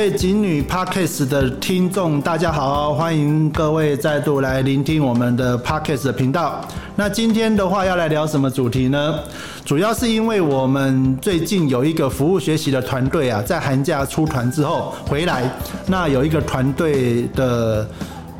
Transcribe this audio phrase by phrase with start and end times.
[0.00, 6.58] 各位警女 Parkes 的听众，大家好，欢迎各位再度来聆听我们的 Parkes 的频道。
[6.96, 9.18] 那今天的话要来聊什么主题呢？
[9.62, 15.42] 主要是因为我们最近有一个服务学习的团队啊，在寒假出团之后回来，
[15.86, 17.86] 那有一个团队的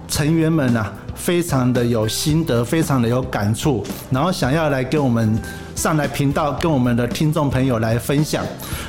[0.09, 5.39] 成员们啊，非常的有心得，非常的有感触，然后想要来跟我们。
[5.75, 8.45] 上来频道跟我们的听众朋友来分享，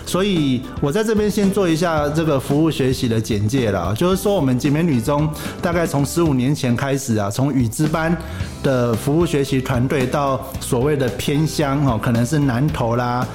[0.05, 3.93] 所以我在这边先做一下这个服务学习的简介了。
[3.95, 5.29] 就是说，我们姐妹女中
[5.61, 8.15] 大概从十五年前开始啊，从语资班
[8.61, 13.25] 的服务学习团队到所谓的偏乡哦，可能是南投啦。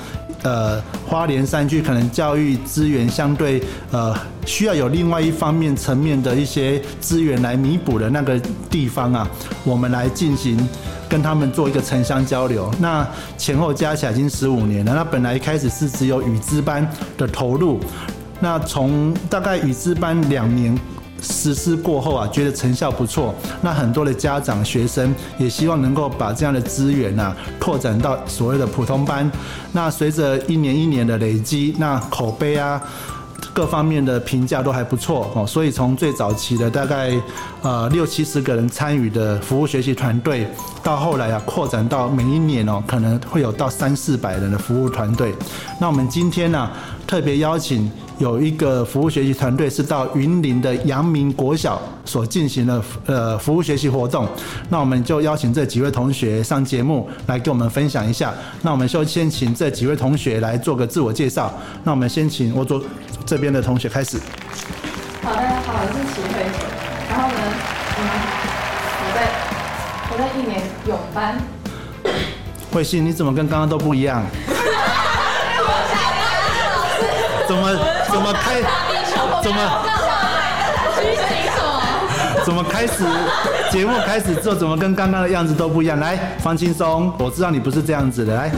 [0.43, 3.61] 呃，花莲山区可能教育资源相对
[3.91, 8.39] 呃需要有另外一方面层面的一些资源来弥补的那个
[8.71, 9.29] 地方啊，
[9.65, 10.57] 我们来进行
[11.09, 12.71] 跟他们做一个城乡交流。
[12.81, 14.95] 那前后加起来已经十五年了。
[14.95, 17.81] 那本来一开始是只有语资班的投入，
[18.41, 20.79] 那从大概语资班两年。
[21.23, 29.29] 实施过后啊，觉得成效不错，那很多的家长、学生也希望能够把这样的资源啊拓展到所谓的普通班。
[29.73, 32.81] 那随着一年一年的累积，那口碑啊
[33.53, 35.47] 各方面的评价都还不错哦。
[35.47, 37.13] 所以从最早期的大概
[37.63, 40.47] 呃六七十个人参与的服务学习团队，
[40.83, 45.35] 到后来啊扩展到每一年哦可能会有到三四百人的服务团队。
[45.81, 46.71] 那我们今天呢
[47.07, 47.91] 特别邀请。
[48.19, 54.27] 有一个服务学习团队是到云林的阳明国小所进行的呃服务学习活动，
[54.71, 58.33] 那我们就邀请这几位同学上节目来跟我们分享一下。
[58.63, 61.53] 那我们就先请这几位同学来做个自我介绍。
[61.85, 62.83] 那我们先请我左
[63.27, 64.19] 这边的同学开始。
[65.23, 66.41] 好，大家好，我是齐慧。
[67.11, 67.39] 然后呢，
[67.99, 68.03] 嗯，
[69.03, 69.29] 我在
[70.11, 71.39] 我在一年泳班。
[72.73, 74.25] 慧信，你怎么跟刚刚都不一样？
[77.47, 77.75] 怎么？
[78.11, 78.61] 怎么开？
[79.43, 79.59] 怎么？
[82.45, 83.05] 怎么开始？
[83.71, 85.99] 节目开始之后，怎么跟刚刚的样子都不一样？
[85.99, 88.35] 来，放轻松，我知道你不是这样子的。
[88.35, 88.51] 来。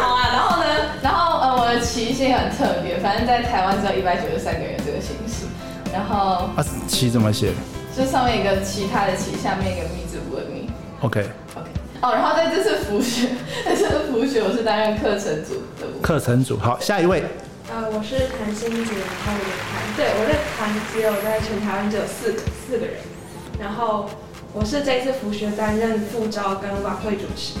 [0.00, 0.66] 好啊，然后呢？
[1.00, 5.46] 然后呃，我的旗星很特别，反正在台湾只有一百九十三个人这个形式。
[5.92, 7.52] 然后啊，旗怎么写？
[7.96, 10.68] 就上面一个其他的旗，下面一个密字部的密。
[11.00, 11.30] OK。
[11.54, 11.71] OK。
[12.02, 13.28] 哦，然后在这次服学，
[13.64, 15.86] 在这次服学，我是担任课程组的。
[16.02, 17.22] 课程组，好，下一位。
[17.70, 22.96] 呃，我是谭心杰，然后我的团，对，我在团只有在全台湾只有四个四个人，
[23.60, 24.10] 然后
[24.52, 27.60] 我是这次服学担任副招跟晚会主持。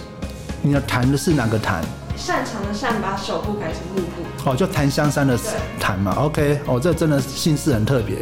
[0.60, 1.80] 你要弹的是哪个弹？
[2.16, 4.50] 擅长的擅，把手部改成幕部。
[4.50, 5.38] 哦，就檀香山的
[5.78, 6.16] 弹嘛。
[6.18, 8.16] OK，哦，这真的姓氏很特别。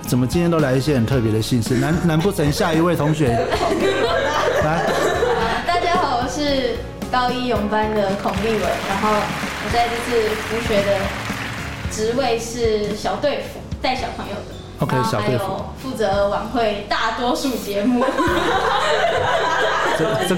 [0.00, 1.74] 怎么今天都来一些很特别的姓氏？
[1.74, 3.28] 难难不成下一位同学？
[4.64, 4.84] 来，
[6.48, 6.76] 是
[7.12, 10.98] 高一泳班的孔立文，然后我在这次服学的。
[11.90, 14.54] 职位是小队服，带小朋友的。
[14.80, 15.64] OK，小队服。
[15.82, 18.04] 负责晚会大多数节目。
[19.98, 20.36] 这这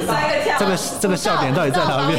[0.58, 2.18] 这个这个笑点到底在哪边？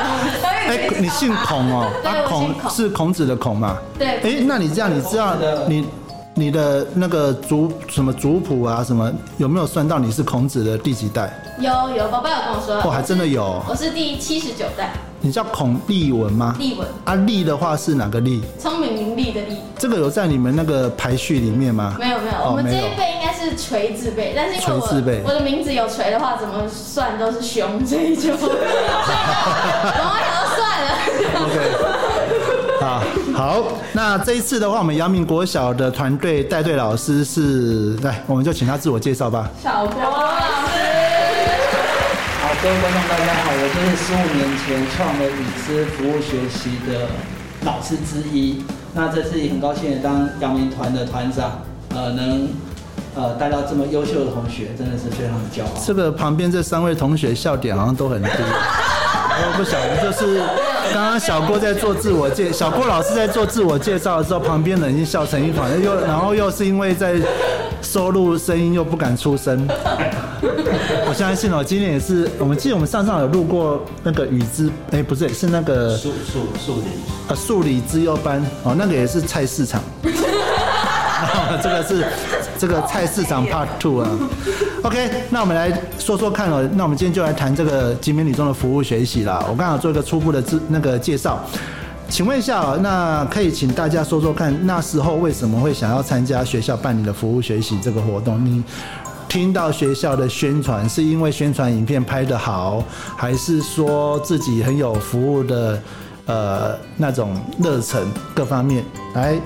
[0.66, 3.76] 哎，你姓孔哦，啊，孔是孔子的孔嘛？
[3.98, 4.08] 对。
[4.08, 5.36] 哎，那你这样，你知道
[5.68, 5.86] 你
[6.34, 11.30] 你的那个族什么族谱啊，什么有没有算到你是孔子的第几代？
[11.58, 12.76] 有有，宝宝有跟我说。
[12.76, 13.62] 哦，还真的有。
[13.68, 14.92] 我是第七十九代。
[15.24, 16.56] 你叫孔立文吗？
[16.58, 18.42] 立文啊，立的话是哪个立？
[18.58, 19.56] 聪明伶俐的俐。
[19.78, 21.94] 这个有在你们那个排序里面吗？
[22.00, 28.48] 没有没有，我们这一辈应该是锤字辈，但是因为我我的名字有锤的话，怎么算都是熊，所以就 我
[30.18, 30.90] 想要算了。
[31.44, 31.56] OK，
[32.82, 33.00] 好，
[33.32, 33.62] 好，
[33.92, 39.48] 那这一次的话，我们阳明国小的团队带队老师是，来，我们就请他自我介绍吧。
[39.62, 40.28] 小郭老
[40.66, 40.74] 师。
[42.42, 47.06] 好各位观众，大家好，我就是十五年前创了语思服务学习的
[47.64, 48.64] 老师之一。
[48.94, 51.62] 那这次也很高兴当阳明团的团长，
[51.94, 52.48] 呃，能
[53.14, 55.80] 呃带到这么优秀的同学，真的是非常的骄傲。
[55.86, 58.28] 这个旁边这三位同学笑点好像都很低，
[59.34, 60.40] 我不晓得，就是
[60.92, 67.16] 刚刚小郭在做自我介，小郭老师在做自我介绍的时候，旁边人已经笑成一团，又然后又是因为在。
[67.82, 69.68] 收录声音又不敢出声，
[71.08, 76.86] 我相信哦，今天也是我们记得我们上上有录过那个雨之，哎，不是，是那个数数数理
[77.28, 79.82] 啊数理之优班哦，那个也是菜市场，
[81.60, 82.06] 这个是
[82.56, 84.08] 这个菜市场 Part Two 啊
[84.82, 91.42] ，OK，那我们来说说看哦，那我们今天就来谈这个集美女中的服务学习啦，我刚好做一个初步的自那个介绍。
[92.08, 98.44] 请问一下哦，那可以请大家说说看，那时候为什么会想要参加学校办理的服务学习这个活动？
[98.44, 98.62] 你
[99.28, 102.84] 听到学校的宣传，是因为宣传影片拍得好，
[103.16, 105.80] 还是说自己很有服务的
[106.26, 109.40] 呃那种热忱各方面来。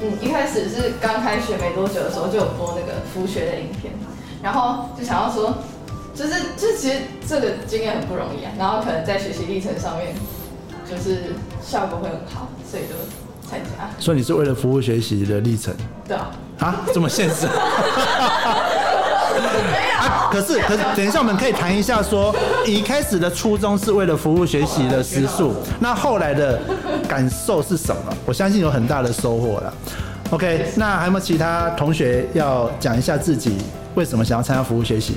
[0.00, 3.92] 嗯，一开始是刚开学没多久的时候就有播那个服学的影片，
[4.44, 5.54] 然后就想要说，
[6.14, 10.14] 就是就其实这个经验很不容易啊，然后可能在学习历程上面
[10.88, 11.32] 就是
[11.62, 12.94] 效果会很好，所以就
[13.48, 13.88] 参加。
[13.98, 15.74] 所以你是为了服务学习的历程？
[16.06, 16.30] 对啊。
[16.58, 17.46] 啊，这么现实？
[19.98, 22.36] 啊，可是可是，等一下我们可以谈一下，说
[22.66, 26.60] 一开始的初衷是为了服务学习的时数，那后来的
[27.08, 28.14] 感受是什么？
[28.26, 29.72] 我相信有很大的收获了。
[30.30, 33.56] OK，那还有没有其他同学要讲一下自己
[33.94, 35.14] 为什么想要参加服务学习？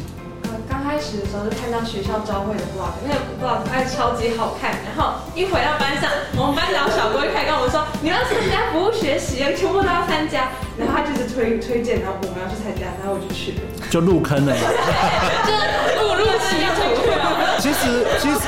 [0.69, 14.53] 刚开始的时候就看到学校招会的 vlog，那个 vlog 超级好看，然后一回到班上，我们班长小郭就开始跟我们说，你要参加服务学习，全部都要参加，然后他就是推推荐，然后我们要去参加，然后我就去了，就入坑了，
[15.47, 15.53] 就
[16.03, 16.81] 误入歧途。
[17.59, 18.39] 其实其实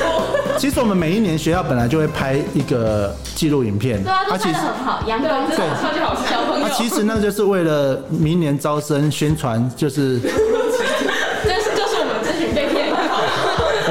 [0.56, 6.68] 其实我们每一年学校本来就会拍一个记录影片，对啊，都拍的很好，阳光对，超级好小朋友。
[6.74, 10.20] 其实那就是为了明年招生宣传，就是。
[11.42, 11.96] 这是就是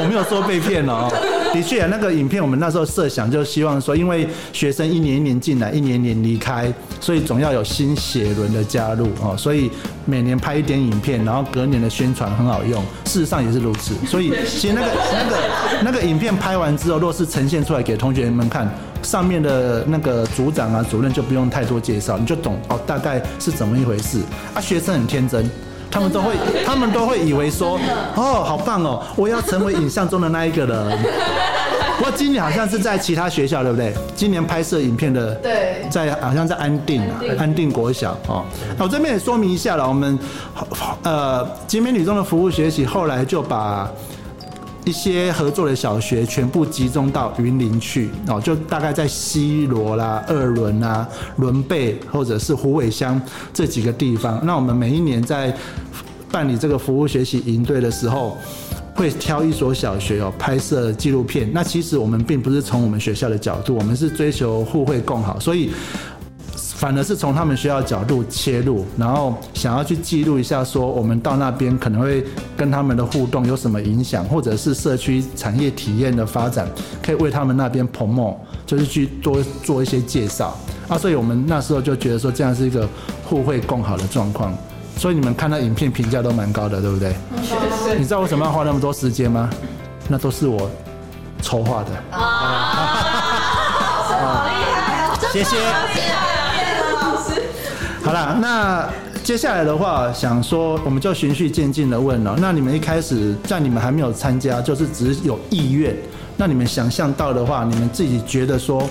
[0.02, 1.12] 我没有说被骗了哦，
[1.54, 9.72] 的确，那个影片我们那时候设想就希望说，因为学生一年一年进来，一年一年离开，所以总要有新血轮的加入哦，所以
[10.06, 12.82] 每年拍一点影片，然后隔年的宣传很好用。
[13.06, 15.38] 事实上也是如此， 所以其实那个那个
[15.86, 18.70] 那个影片拍完之后，若是呈现出来给同学们看，
[19.02, 24.20] 上面的那个组长啊、主任就不用太多介绍，你就懂哦，大概是怎么一回事
[24.54, 24.62] 啊。
[24.62, 25.50] 学生很天真。
[25.92, 26.34] 他们都会，
[26.66, 27.80] 他们都会以为说，
[28.16, 31.00] 哦，好棒哦，我要成为影像中的那一个人。
[31.98, 33.94] 不过今年好像是在其他学校，对不对？
[34.16, 38.46] 今年拍摄影片的，对，在好像在安定啊，安定国小哦。
[38.78, 40.18] 那我这边也说明一下了，我们
[41.04, 43.90] 呃，集美女中的服务学习后来就把。
[44.90, 51.08] 一些合作的小学全部集中到云林去哦，就大概在西罗啦、二轮啦、
[51.38, 53.22] 伦贝或者是虎尾乡
[53.54, 54.44] 这几个地方。
[54.44, 55.56] 那我们每一年在
[56.32, 58.36] 办理这个服务学习营队的时候，
[58.96, 61.48] 会挑一所小学哦拍摄纪录片。
[61.54, 65.70] 那其实我们并不是从我们学校的角度，我们是追求互惠共好，所以。
[66.80, 72.24] 反而是从他们学校角度切入，然后想要去记录一下，说我们到那边可能会
[72.56, 76.66] 跟他们的互动有什么影响，或者是社区产业体验的发展，
[77.04, 80.98] 可以为他们那边 promo，就是去多做一些介绍啊。
[80.98, 82.88] 所以我们那时候就觉得说这样是一个
[83.26, 84.54] 互惠共好的状况。
[84.96, 87.14] 所以你们看到影片评价都蛮高的，对不对？
[87.98, 89.50] 你知道为什么要花那么多时间吗？
[90.08, 90.72] 那都是我
[91.42, 92.18] 筹划的。
[92.18, 92.24] 啊，
[94.08, 95.20] 好厉害哦！
[95.34, 96.29] 谢谢。
[98.02, 98.90] 好了，那
[99.24, 102.36] 接下来的话，想说我们就循序渐进的问了。
[102.40, 105.96] 那你们一开始在你们还没有参加，就是只有意愿，
[106.38, 108.82] 那你们想象到的话，你们自己觉得说，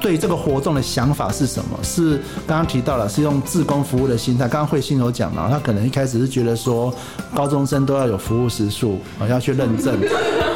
[0.00, 1.78] 对这个活动的想法是什么？
[1.82, 4.48] 是刚刚提到了，是用自工服务的心态。
[4.48, 6.92] 刚刚慧心有讲了，他可能一开始是觉得说，
[7.34, 9.96] 高中生都要有服务时数，啊，要去认证。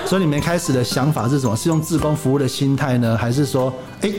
[0.04, 1.56] 所以你们开始的想法是什么？
[1.56, 3.72] 是用自工服务的心态呢，还是说，
[4.02, 4.10] 哎，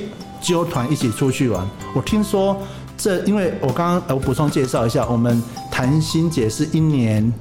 [0.41, 1.63] 揪团一起出去玩？
[1.93, 2.57] 我听说。
[2.99, 5.41] 这因为我刚刚我补充介绍一下，我们
[5.71, 7.33] 谭心姐是一年。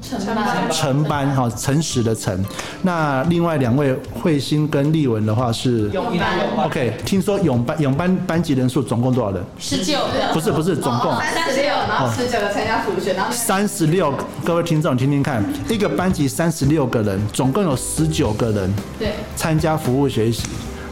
[0.71, 2.45] 成班哈诚实的诚，
[2.83, 5.89] 那另外两位慧心跟丽文的话是？
[5.91, 9.45] 永班，OK，听说永班永班班级人数总共多少人？
[9.59, 11.13] 十九个，不是不是总共。
[11.17, 19.09] 三十六，然后十九个参加服务学，然后三十六，各位听众听听看，一个班级三十六个人，总共有十九个人对。
[19.35, 20.45] 参加服务学习。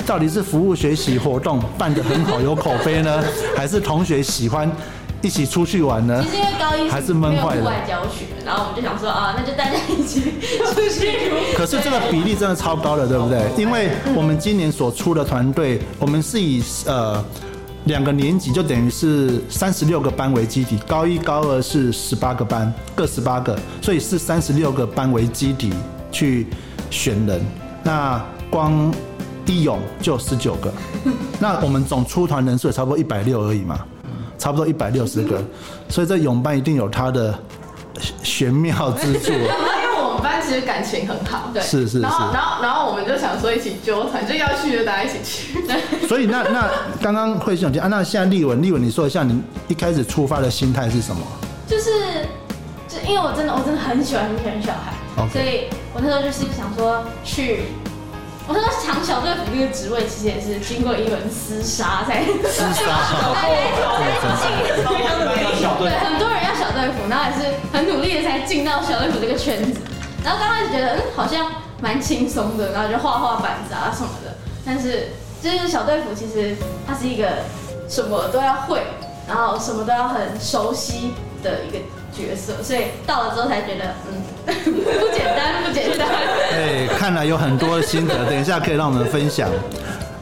[0.06, 3.22] 到底是服务学习活动办得很好有口碑呢，
[3.56, 4.70] 还是同学喜欢
[5.20, 6.22] 一起出去玩呢？
[6.22, 7.64] 其实因为高一还是闷坏了。
[7.64, 11.56] 外教学，然后我们就想说啊，那就大家一起出去。
[11.56, 13.40] 可是这个比例真的超高的，对不对？
[13.58, 17.22] 因为我们今年所出的团队，我们是以呃
[17.86, 25.72] 两个年级就等于是三十六个班为基底，高一高二是十八个班，各十八个，所以是三十六个班为基底
[26.12, 26.46] 去
[26.90, 27.44] 选人。
[27.82, 28.92] 那光
[29.46, 30.72] 一勇就十九个，
[31.38, 33.78] 那我们总出团人数也差不多一百六而已嘛，
[34.38, 35.40] 差不多一百六十个，
[35.88, 37.36] 所以这泳班一定有它的
[38.22, 39.32] 玄妙之处。
[39.38, 42.00] 因为我们班其实感情很好，对，是是是。
[42.00, 45.64] 然后然后然后我们就想说一起纠团，就要去就大家一起去。
[46.06, 51.22] 所以那那刚刚会想听啊，那现在立文立文，你说一下你一开始出发的心态是什么？
[51.68, 51.90] 就是
[52.88, 57.60] 就因为我真的我真的很喜欢很喜欢小孩，所以我那时候就是想说去。
[58.48, 63.50] 我说抢小队服这个职位，其实也是经过一轮厮杀才厮杀， 才
[64.38, 64.46] 进。
[65.78, 69.80] 对，很多人要小队服，然后也是很努力的才进到小队服这个圈子。
[70.22, 71.50] 然后刚开始觉得，嗯，好像
[71.80, 74.36] 蛮轻松的，然后就画画板子啊什么的。
[74.64, 75.08] 但是
[75.42, 77.28] 就是小队服其实它是一个
[77.88, 78.80] 什么都要会，
[79.26, 81.78] 然后什么都要很熟悉的一个
[82.16, 86.08] 角色，所以到了之后才觉得，嗯， 不简单，不简单。
[86.52, 89.50] 哎，看来有很多心得，等一下可以让我们分享。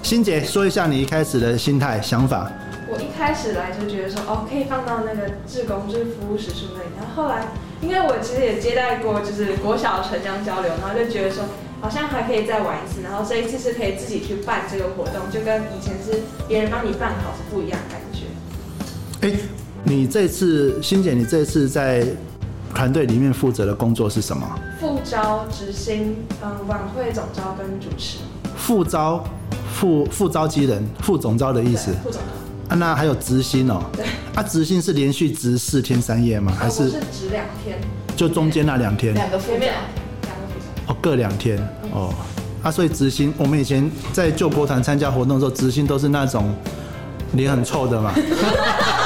[0.03, 2.51] 欣姐说一下你一开始的心态想法。
[2.87, 6.89] 我一开始来就觉得说，哦，可以放到那个志工，就是服务时数那里。
[6.99, 7.47] 然后后来，
[7.81, 11.45] 因为我其实也接待过，就是国小城乡交流，然后就觉得说，
[11.81, 13.01] 好像还可以再玩一次。
[13.03, 18.29] 然后这一次是可以自己去办这个活动，就跟以前是别人帮你办好是不一样的感觉。
[19.27, 19.33] 哎，
[19.85, 22.07] 你这次欣姐，你这次在
[22.75, 24.47] 团队里面负责的工作是什么？
[24.81, 28.19] 副招、执行、嗯，晚会总招跟主持。
[28.57, 29.25] 副招。
[29.75, 31.93] 副副招机人，副总招的意思。
[32.03, 32.23] 副总
[32.69, 33.83] 啊，那还有执行哦。
[33.93, 34.07] 对。
[34.35, 36.53] 啊，执行是连续值四天三夜吗？
[36.57, 36.89] 还是？
[36.89, 37.77] 是值两天。
[38.17, 39.13] 就中间那两天。
[39.15, 39.59] 两个副招。
[39.59, 40.93] 两个副招。
[40.93, 41.59] 哦，各两天。
[41.93, 42.15] 哦。
[42.63, 46.55] 啊，所以执行，我们以前在救国团参加活动的时候，执行都是那种
[47.33, 48.15] 脸很臭的嘛。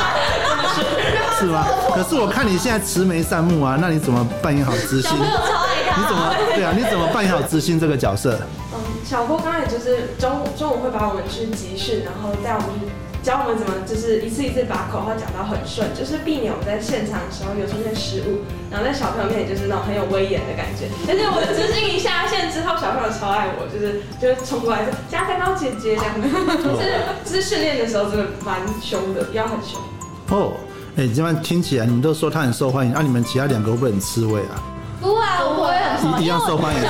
[1.39, 1.67] 是吗？
[1.95, 5.13] 可是我看你现在慈眉善目啊，那你怎么扮演好执行？
[5.17, 6.73] 你怎么对啊？
[6.77, 8.39] 你怎么扮演好知心这个角色？
[8.73, 12.85] 嗯小郭刚刚也就是中午中午会把我们去集训，然后带我们去
[13.23, 20.93] 教我们怎么就是一次一次把口号讲到很顺，就是避免我们在现场的时候有出现失误，然后在小朋友面前就是那种很有威严的感觉。
[21.09, 26.29] 但是我的执行一下线之后，小朋友超爱我，就是就是冲过来说加菲猫姐姐这样的。
[26.61, 29.81] 就是就是训练的时候真的蛮凶的，要很凶。
[30.29, 30.53] 哦，
[30.99, 34.59] 哎，这样听起来你们都说他很受欢迎，那你们其他两个会不会很吃味啊？
[35.01, 36.25] 不会，我会很受欢迎。
[36.25, 36.81] 一样受欢迎。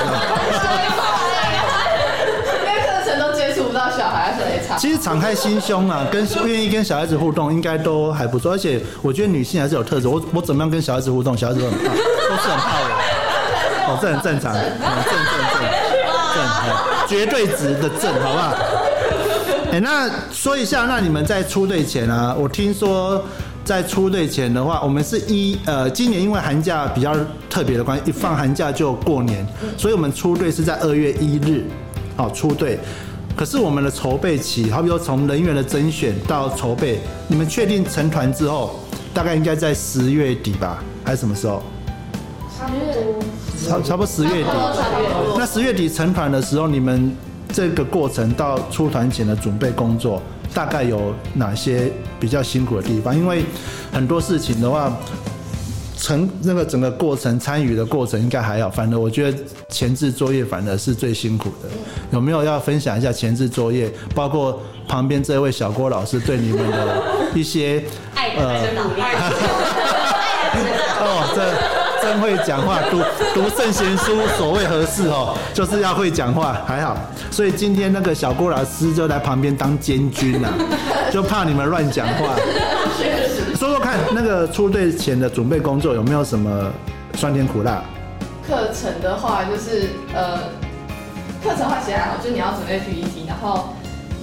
[4.79, 8.53] 其实敞开心胸啊，跟愿意跟小孩子互动，应该都还不错。
[8.53, 10.07] 而且我觉得女性还是有特质。
[10.07, 12.85] 我我怎么样跟小孩子互动，小孩子都很怕，都是很怕我。
[13.89, 14.63] 哦，这很正常，正
[15.05, 15.13] 正
[15.53, 15.61] 正
[16.33, 18.55] 正，绝对值的正，好不好？
[19.71, 23.23] 哎，那说一下，那你们在出队前啊，我听说
[23.69, 27.15] 在出队前的话，我们是一呃，今年因为寒假比较
[27.47, 29.45] 特别的关系，一放寒假就过年，
[29.77, 31.65] 所以我们出队是在二月一日，
[32.17, 32.79] 好出队。
[33.35, 38.79] 可是我们的筹备期，好比说从人员的甄选到筹备，你们确定成团之后，
[39.13, 41.61] 大概应该在十月底吧，还是什么时候？
[42.57, 43.23] 差不多。
[43.67, 44.49] 差差不多十月底。
[45.37, 47.15] 那十月底成团的时候，你们
[47.53, 50.19] 这个过程到出团前的准备工作，
[50.53, 53.15] 大概有哪些比较辛苦的地方？
[53.15, 53.43] 因为
[53.91, 54.95] 很多事情的话。
[56.01, 59.37] 成那个整个过程参与的过程应该还好，反正我觉得
[59.67, 61.67] 前置作业反而是最辛苦的。
[62.11, 63.91] 有没有要分享一下前置作业？
[64.15, 67.03] 包括旁边这位小郭老师对你们的
[67.35, 67.83] 一些
[68.15, 68.61] 呃，
[71.01, 71.41] 哦，这
[72.09, 72.97] 真会讲话，读
[73.35, 76.97] 读圣贤书，所谓何事哦，就是要会讲话，还好。
[77.29, 80.49] 所以今天那个小郭老师就在旁边当监军呐，
[81.11, 82.35] 就怕你们乱讲话。
[83.55, 86.71] 说说看，那个出队前的准备工作有没有什么
[87.13, 87.83] 酸甜苦辣？
[88.47, 90.39] 课程的话，就是呃，
[91.43, 93.69] 课程话写还好，就你要准备 PPT，然后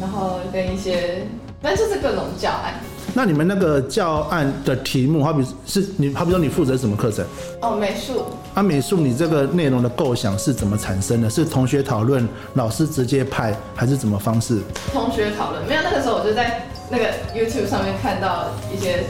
[0.01, 1.25] 然后跟一些，
[1.63, 2.75] 反正就是各种教案。
[3.15, 7.25] 那你们那个教案的题目，好比是你，好比说你负责什么课程？
[7.63, 8.27] 哦，美术。
[8.55, 11.31] 啊，美术，你这个内容的构想是怎么产生的？
[11.31, 14.61] 是同学讨论，老师直接派，还是怎么方式？
[14.93, 19.05] 同学讨论，没有，那个时候我就在那个 YouTube 上面看到一些。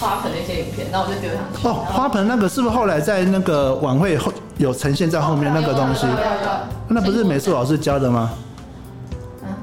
[0.00, 1.68] 花盆的一些影片，然后我就丢上去。
[1.68, 6.04] 哦，花盆那个是不是后来在那个晚会后有呈现在后面那个东西？
[6.88, 8.32] 那不是美术老师教的吗？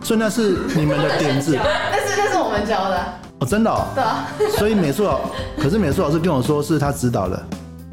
[0.02, 1.60] 所以那是你们的点子。
[1.92, 3.04] 那是那是我们教的。
[3.40, 3.70] 哦，真的？
[3.72, 4.28] 哦对啊。
[4.58, 5.20] 所以美术老，
[5.58, 7.42] 可是美术老师跟我说是他指导的。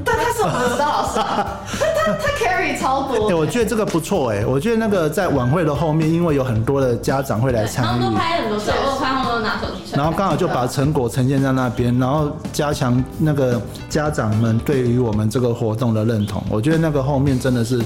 [0.04, 1.18] 但他是我们的指导老师。
[1.18, 3.28] 他他 carry 超多。
[3.28, 7.88] 哎，我觉得这个不错哎，我觉得那个在晚会的后面，因为有很多的家长会来参与。
[7.88, 9.92] 他们拍很多照，我看他们都拿手机。
[9.96, 16.40] 然后刚好就把成果呈现在那边，然后加强那个家长们对于我们这个活动的认同。
[16.48, 17.82] 我觉得那个后面真的是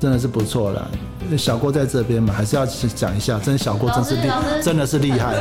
[0.00, 0.88] 真的是不错了。
[1.36, 4.30] 小郭在这边嘛，还是要讲一下，真小郭真是厉，
[4.62, 5.34] 真的是厉害，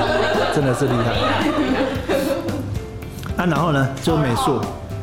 [0.53, 1.15] 真的是厉害。
[3.37, 4.59] 那，然后呢，就美术。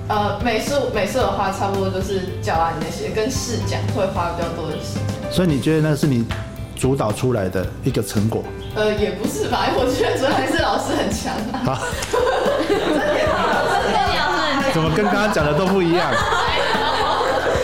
[0.08, 5.32] 呃，美术美术的话，差不多就是教案那些，跟试讲会花比较多的时间。
[5.32, 6.26] 所以你觉得那是你
[6.76, 8.42] 主导出来的一个成果？
[8.74, 11.32] 呃，也不是吧，我觉得主要还是老师很强。
[11.64, 11.78] 好，
[14.74, 16.12] 怎么跟刚刚讲的都不一样？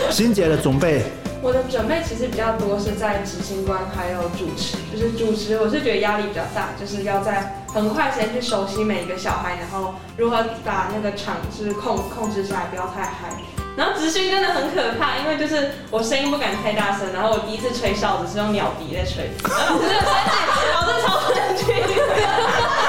[0.09, 1.03] 欣姐的准备，
[1.43, 13.33] 我的准备其实比较多是在执行官还有主持，就是主持，我是觉得压力比较大，就是要在很快时间去熟悉每一个小孩，然后如何把那个场是控控制下来，不要太嗨。
[13.75, 20.45] 然后执行真的很可怕，因为就是我声音不敢太大声，然后我第一次吹哨子是用鸟笛在吹，然后我真的生气，
[20.77, 21.65] 我真的超生气。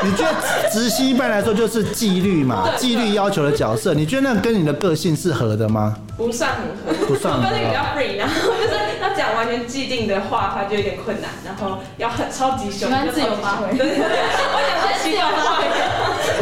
[0.05, 0.35] 你觉得
[0.71, 5.97] 直系一般来说就是纪律嘛，对纪律要求的角色，你觉得那跟你的个性是合的吗？
[6.17, 14.07] 不算很合，不算很合我个性比较 free，然后 就是要讲完全既定的话他就有点困难，然后要很超级凶，喜欢自由发挥对对对，
[14.53, 15.63] 我想说自由发挥。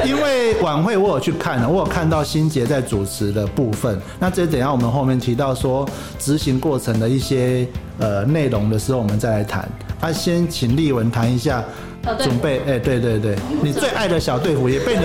[0.09, 4.01] 因为晚会我有去看了，我有看到欣杰在主持的部分。
[4.19, 5.87] 那这等一下我们后面提到说
[6.19, 7.67] 执行过程的一些
[7.99, 9.69] 呃内容的时候，我们再来谈。
[10.01, 11.63] 啊，先请立文谈一下
[12.19, 12.61] 准备。
[12.67, 15.05] 哎、对对对，你最爱的小队服也被你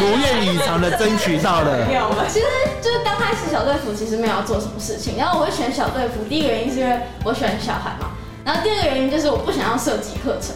[0.00, 1.92] 如愿以偿的争取到了。
[1.92, 2.24] 有吗？
[2.28, 2.46] 其实
[2.80, 8.10] 就是刚开始小队服其实没有要做什么事情，然后我会选小队服，第一个原因是因为我喜欢小孩嘛，
[8.44, 10.54] 然后第二个原因就是我不想要设计课程。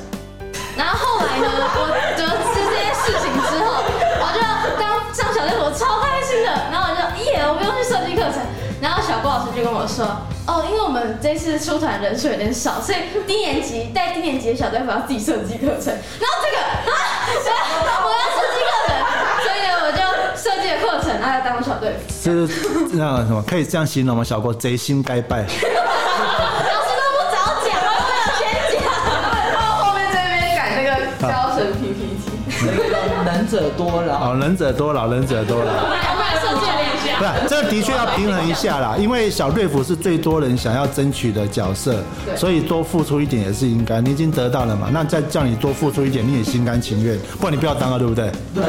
[0.76, 3.82] 然后后来呢，我得知这件事情之后，
[4.23, 4.40] 我就
[4.78, 8.40] 刚上小队服我超开心的，然后我就耶，我不用去设计课程。
[8.81, 10.07] 然后小郭老师就跟我说，
[10.47, 15.93] 哦，因为我们这次出团人数有点少，所以低年级带低年级的小队服要自己设计课程。
[15.93, 16.97] 然后这个啊，
[18.03, 18.97] 我要设计课程，
[19.45, 20.01] 所以呢，我就
[20.35, 22.25] 设计了课程，然后要当小队服。
[22.25, 22.49] 就是
[22.95, 24.25] 那个什么，可以这样形容吗？
[24.25, 25.43] 小郭贼心该败。
[25.45, 28.41] 老师都不早讲，我都没有先
[28.81, 28.83] 讲。
[29.53, 32.25] 然后后面这边改那个教成 PPT，
[33.27, 34.33] 能者多劳。
[34.33, 35.71] 哦，能者多劳，能者多劳。
[37.21, 37.81] 我们设计了一下。
[37.81, 42.03] 不是，这的确要平衡一下啦，因为小队服是最多人想要争取的角色，
[42.37, 44.00] 所以多付出一点也是应该。
[44.00, 48.33] 你已经得到了嘛，那再叫你多付出一点，你也心甘情愿，不然你不要当了，对不对？
[48.55, 48.65] 对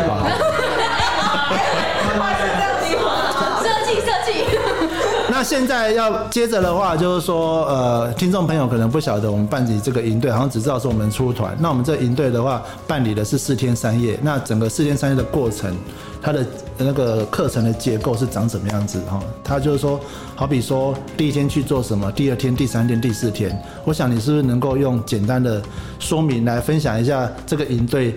[5.42, 11.58] 那现在要接着的话，就是说，呃，听众朋友可能不晓得我们办理这个营队，好像只知道是我们出团。
[11.60, 14.20] 那我们这营队的话，办理的是四天三夜。
[14.22, 15.76] 那整个四天三夜的过程，
[16.22, 16.46] 它的
[16.78, 19.20] 那个课程的结构是长什么样子哈？
[19.44, 20.00] 它就是说，
[20.36, 25.60] 好比说第一天去做什么，第二天、第三天、第四天，我想你是不是能够用简单的
[25.98, 28.16] 说明来分享一下这个营队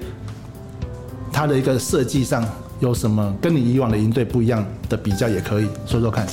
[1.32, 2.46] 它的一个设计上
[2.80, 6.26] 有什么跟你以往的营队不一样的比较，也可以说说看。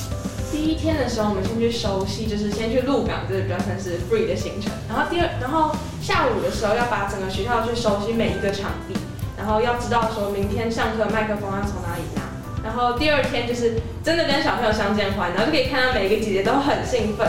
[0.51, 4.69] 第一天的时候，我们先去熟悉，就是先去鹿港，这个比较算是 free 的行程。
[4.89, 8.93] 然后第二，然后下午的时候要把整个学校去熟悉每一个场地，
[9.37, 12.21] 然后要知道说明天上课麦克风要从哪里拿。
[12.63, 17.25] 然后第二天就是真的跟小朋友相见欢，然后就可以看到每一个姐姐都很兴奋，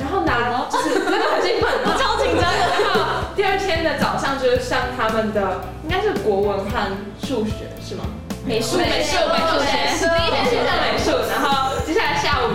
[0.00, 2.58] 然后拿就是真的很兴奋，我超紧张的。
[2.72, 8.04] 然后第二天的早上就是上他们的应该是国文和数学是吗？
[8.44, 11.78] 美术美术美术学，第一天是上美术，然后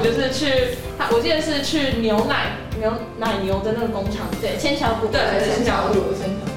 [0.08, 5.08] 就是去，他我记得是去牛奶牛奶牛的那个工厂，对，千桥谷。
[5.08, 6.48] 对千桥谷，千桥。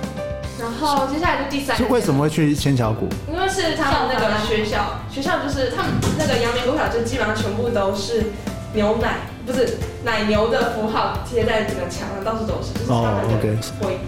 [0.61, 3.09] 然后接下来就第三是，为什么会去千桥谷？
[3.27, 8.27] 因为是他们那个学校，学校就是他们那个阳明国小，就基本上全部都是
[8.73, 13.99] 牛奶，不是奶牛的符号贴在整个墙上，到处都是，就是他哦们，OK 的徽。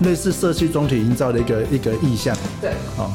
[0.00, 3.12] 类似社区总体营造的一个一个意向对，哦。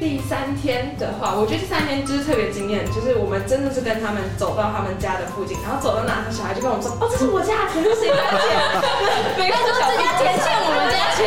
[0.00, 8.48] 第三天的话，我觉得第三天就是特别惊艳，就是我们真的是跟他们走到他们家的附近，然后走到哪，小孩就跟我们说，哦，这是我家的田，这是谁家的田？
[9.36, 11.20] 每个说这家田欠我们家钱。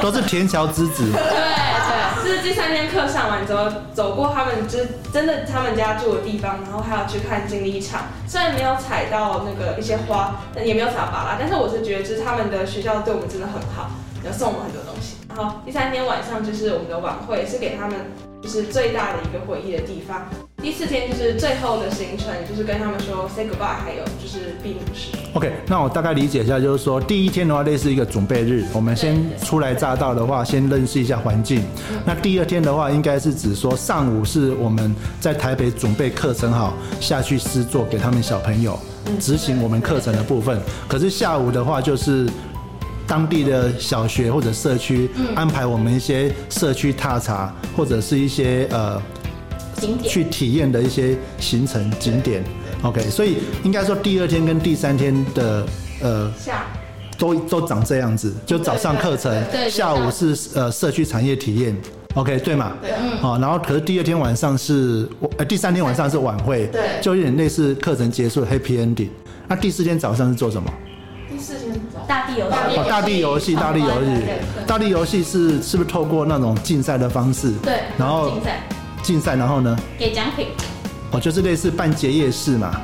[0.00, 8.02] 都是田桥之子，对对，就是第三天课上完之后，走过他们就是真的他们家住的地方，然后还要去看竞力场。
[8.28, 13.90] 虽然没有采到那个一些花，但也没有采到芭拉，但是我是觉得就是他们的学校对我们真的很好，
[14.24, 15.16] 有送我们很多东西。
[15.38, 17.96] 然后第三天晚上就是我们的晚会，是给他们
[18.42, 20.26] 就是最大的一个回忆的地方。
[20.60, 25.16] 第四天就是最后的行程，就是跟他们说 say goodbye，还有就是闭幕式。
[25.34, 31.62] OK，那我大概理解一下，就是说第一天的话，类似一个准备日，我们先初来乍到的话，先认识一下环境。
[32.04, 38.76] 那第二天的话，应该是指说上午是我们在台北准备课程好，下去试做给他们小朋友
[39.20, 40.60] 执行我们课程的部分。
[40.88, 42.28] 可是下午的话，就是
[43.08, 49.00] 当地的小学或者社区安排我们一些社区踏查，或者是一些呃
[49.80, 50.08] 景点。
[50.08, 52.44] 去体验的一些行程景点。
[52.82, 55.66] OK，所以应该说第二天跟第三天的
[56.02, 56.66] 呃下
[57.16, 59.34] 都都长这样子，就早上课程
[59.70, 61.74] 下午是呃社区产业体验。
[62.14, 62.72] OK，对嘛？
[62.80, 69.08] 对嗯好、然后可是第二天晚上是呃第三天晚上是晚会，对就有点类似课程结束 Happy Ending。
[69.46, 70.70] 那第四天早上是做什么？
[72.08, 72.56] 大地游戏。
[72.76, 77.52] 哦，大地游戏，大地游戏对，大地游戏是是不是透过那种竞赛的方式？
[77.62, 78.60] 对，然后竞赛
[79.02, 79.76] 竞赛，然后呢？
[79.98, 80.48] 给奖品。
[81.12, 82.80] 哦，就是类似办结业式嘛。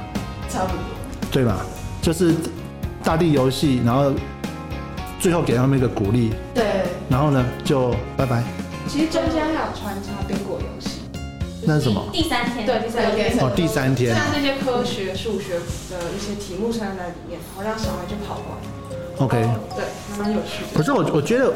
[0.48, 0.78] 差不多。
[1.32, 1.56] 对吧？
[2.00, 2.34] 就是
[3.02, 4.12] 大地游戏，然后
[5.18, 6.64] 最后给他们一个鼓励，对，
[7.08, 8.44] 然后呢就拜拜。
[8.86, 11.00] 其实中间还有穿插冰果游戏。
[11.66, 12.04] 那是什么？
[12.12, 13.38] 第三天，对，第三天。
[13.40, 14.14] 哦，第三天。
[14.14, 15.54] 像这些科学、数学
[15.90, 18.73] 的一些题目参在里面，然后让小孩去跑完。
[19.18, 19.48] OK。
[19.74, 20.76] 对，还蛮有趣的。
[20.76, 21.52] 可是我我觉得，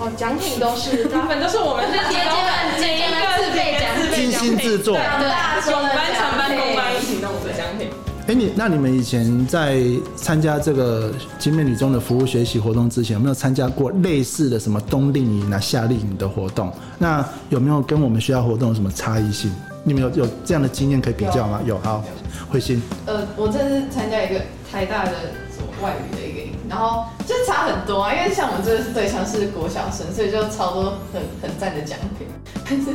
[0.00, 4.94] 哦，奖品都是大部分都是我们是姐姐们姐姐们自备奖品精心制作。
[4.94, 7.88] 对，永班、长班、公班一起弄的奖品。
[8.28, 9.82] 哎，你那你们以前在
[10.14, 16.72] 参加这个金面女中的服务学习活动之前，有没有参加过类似的什么冬令营啊、夏令营的活动？
[16.98, 19.52] 那有没有跟我们学校活动有什么差异性？
[19.82, 21.60] 你们有有这样的经验可以比较吗？
[21.66, 22.04] 有，好，
[22.48, 22.80] 慧心。
[23.06, 25.10] 呃，我这次参加一个台大的
[25.50, 26.31] 什么外语的一个营，
[26.72, 32.26] 然后就差很多啊，因为像我们这个对象是国小生，所以就超多很很赞的奖品，
[32.64, 32.86] 但是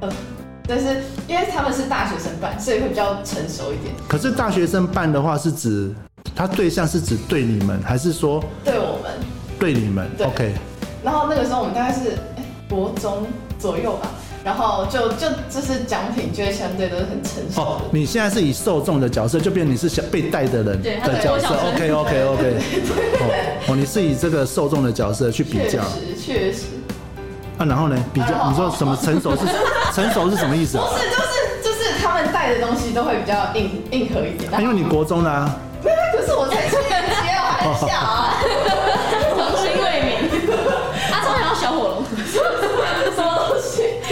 [0.00, 0.10] 呃。
[0.68, 3.92] 但是因为他们是大学生办，所以会比较成熟一点。
[4.06, 5.92] 可是大学生办的话，是指
[6.32, 9.10] 他对象是指对你们，还是说对我们？
[9.58, 10.54] 对你们，OK。
[11.02, 13.26] 然后那个时候我们大概是哎国中
[13.58, 14.10] 左右吧，
[14.42, 17.60] 然后就就就是奖品就会相对都是很成熟。
[17.60, 22.56] 哦，你现在是以受众的角色，就变成你是想被带的人的角色，OK OK OK。
[23.68, 26.62] 哦，你是以这个受众的角色去比较，确实确实。
[27.58, 28.04] 啊，然后呢？
[28.14, 29.44] 比较，你说什么成熟是
[29.94, 30.78] 成熟是什么意思？
[30.78, 34.50] 不是，就是就是他们带的东西都会比较硬硬核一点。
[34.62, 35.54] 因为你国中的啊。
[35.84, 38.36] 没有，可是我才初年级，开玩笑啊。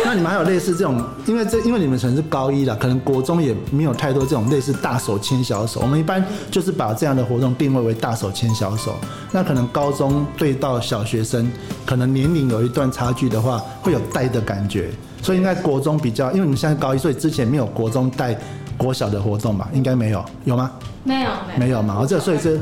[0.08, 1.04] 那你们还有类似这种？
[1.26, 5.80] 因为这因为你们可能是高一了，可能国中也没有太多这种类似大手牵小手。
[5.80, 8.96] 我们一般就是把这样的活动定位为大手牵小手。
[9.32, 11.52] 那可能高中对到小学生，
[11.84, 14.88] 可能年龄有一段差距的话，会有带的感觉。
[15.20, 18.34] 所以应该国中比较，因为你们现在高一，所以之前没有国中带
[18.78, 19.68] 国小的活动吧？
[19.74, 20.70] 应该没有，有吗？
[21.04, 21.98] 没有，没有嘛？
[22.00, 22.58] 哦，这所以是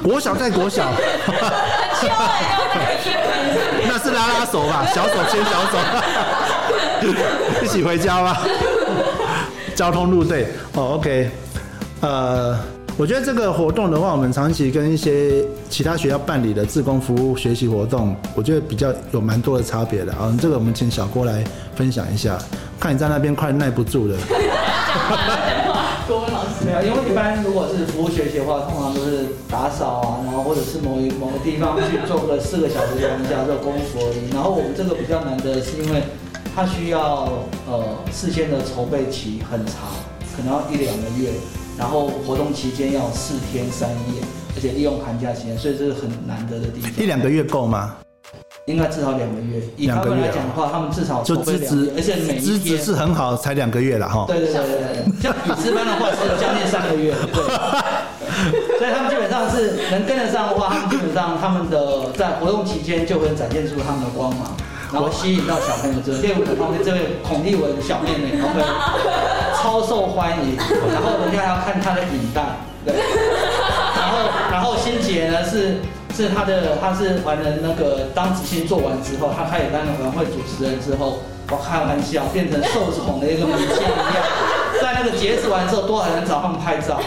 [0.00, 0.84] 国小带国小，
[4.12, 4.86] 是拉拉手吧？
[4.94, 5.78] 小手牵小手，
[7.64, 8.42] 一起回家吧。
[9.74, 11.30] 交通路队哦，OK，
[12.00, 12.58] 呃。
[12.98, 20.30] 我觉得这个活动的话，我们长期跟一些其他学校办理的志工服务学习活动，我觉得比较有蛮多的差别的啊。
[20.38, 21.42] 这个我们请小郭来
[21.74, 22.36] 分享一下，
[22.78, 24.16] 看你在那边快耐不住了。
[26.80, 34.30] 因为一般如果是服务学习的话，通常都是打扫啊，然后或者是某一某个地方去做个四个小时的瑜伽做功夫而已。
[34.32, 36.02] 然后我们这个比较难的是，因为
[36.54, 37.28] 它需要
[37.68, 39.90] 呃事先的筹备期很长，
[40.36, 41.30] 可能要一两个月。
[41.78, 44.20] 然后活动期间要四天三夜，
[44.54, 46.92] 而且利用寒假期间，所以这是很难得的地方。
[47.02, 47.96] 一两个月够吗？
[48.66, 49.60] 应该至少两个月。
[49.76, 54.24] 以他们来讲的话，他们至少就资质，而且每资质是很好，才两个月了哈。
[54.28, 57.42] 对对对对对， 像比斯班的话是将近三个月，对。
[58.78, 64.56] 所以他们基本上是能跟得上的话，他们基本上他们的在活动期间就会展现出他们的光芒。
[64.92, 68.60] 然后吸引到小朋友，这练舞的方面，这位孔立文小妹妹，OK，
[69.56, 70.54] 超受欢迎。
[70.92, 72.42] 然后人家还要看她的影带，
[72.84, 72.94] 对。
[73.96, 74.18] 然后，
[74.50, 75.76] 然后欣杰呢是
[76.14, 81.18] 是他的，他是完了那个当执行做完之后，他开始担任晚会主持人之后，
[81.50, 84.24] 我开玩笑，变成受宠的一个明星一样，
[84.80, 87.00] 在那个截止完之后，多少人找他们拍照，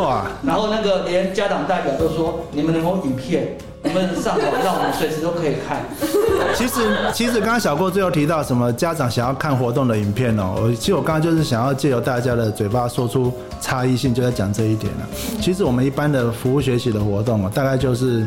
[0.00, 0.26] 哇！
[0.46, 3.56] 然后那个连家长代表都说，你们能够影片。
[3.84, 5.84] 我们上网，让我们随时都可以看。
[6.54, 15.08] 其实，其实刚刚小郭最后提到什么家长想要看活动的影片哦，我其实我刚刚就是想要借由大家的嘴巴说出差异性，就在讲这一点了。
[15.40, 18.26] 其实我们一般的服务学习的活动哦，大概就是，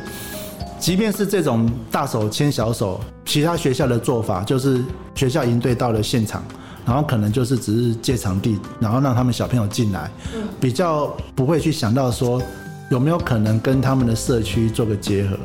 [0.78, 6.44] 即便是这种大手牵小手，其他学校的做法就是学校营队到了现场，
[6.86, 10.12] 然后可能就是只是借场地，然后让他们小朋友进来，
[10.60, 12.42] 比较不会去想到说。
[12.90, 15.38] 有没有可能跟他们的社区做个结合？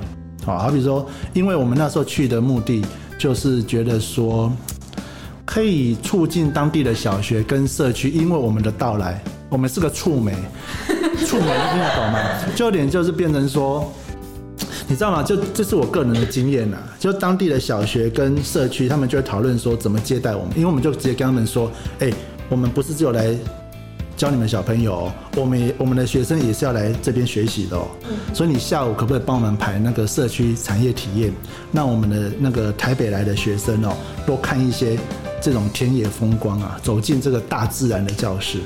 [0.45, 2.85] 好，好比说，因为我们那时候去的目的
[3.19, 4.53] 就是觉得说，
[5.45, 10.33] 可以促进当地的小学跟社区，因为我们的到来，我们是个触媒，
[11.27, 12.19] 触媒听得懂吗？
[12.55, 13.91] 就有点就是变成说，
[14.87, 15.23] 你知道吗？
[15.23, 22.11] 就这是我个人的经验呐，就当地的小学跟社区，他们就会讨论说怎么接待我们，因为我们就直接跟他们说，哎，
[22.49, 23.35] 我们不是只有来。
[24.21, 27.89] 教你们小朋友，我们我们的学生也是要来这边学习的哦。
[28.35, 31.33] 所以你下午可不可以帮我们排那个社区产业体验，
[31.73, 34.99] 让我们的那个台北来的学生哦，多看一些
[35.41, 38.59] 这种田野风光啊，走进这个大自然的教室。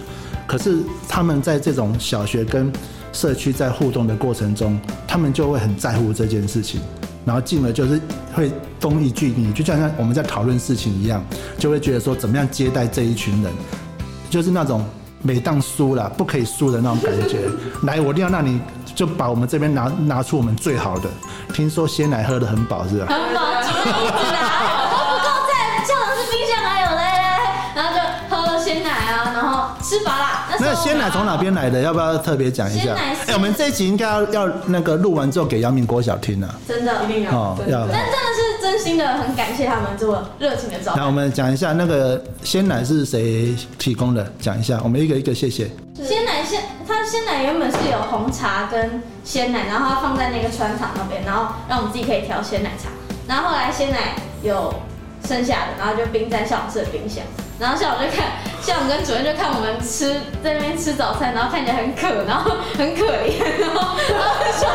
[0.44, 2.72] 可是他们在这种小学跟
[3.12, 6.80] 社区在互动的过程中，他们就会很在乎这件事情，
[7.24, 8.00] 然后进而就是
[8.32, 11.24] 会东一句你就像我们在讨论事情一样，
[11.60, 13.52] 就会觉得说怎么样接待这一群人，
[14.28, 14.84] 就是那种。
[15.26, 17.48] 每当输了，不可以输的那种感觉。
[17.84, 18.60] 来，我一定要让你
[18.94, 21.08] 就把我们这边拿拿出我们最好的。
[21.54, 23.06] 听说鲜奶喝得很饱，是吧？
[23.08, 23.40] 很饱，
[29.84, 30.46] 吃拔辣。
[30.58, 31.80] 那个鲜奶从哪边来的？
[31.80, 32.94] 要不要特别讲一下？
[32.94, 36.54] 哎，我们这一集应该要要那个录完之后给阳明国小听啊。
[36.66, 41.00] 真的，一定要哦要真的但真的是真心的很感谢他们这么热情的招待。
[41.00, 44.26] 那我们讲一下那个鲜奶是谁提供的？
[44.40, 45.70] 讲一下，我们一个一个谢谢。
[46.02, 52.88] 鲜奶鲜，它鲜奶原本是有红茶跟鲜奶，然后它放在那个穿堂那边，然后让我们自己可以调鲜奶茶。
[53.26, 54.74] 然后后来鲜奶有
[55.26, 57.24] 剩下的，然后就冰在校长室的冰箱。
[57.56, 64.66] 然后校长就看，校长跟主任就看我们吃在那边吃早餐，然后看起来很渴，然后很可怜，然后然后就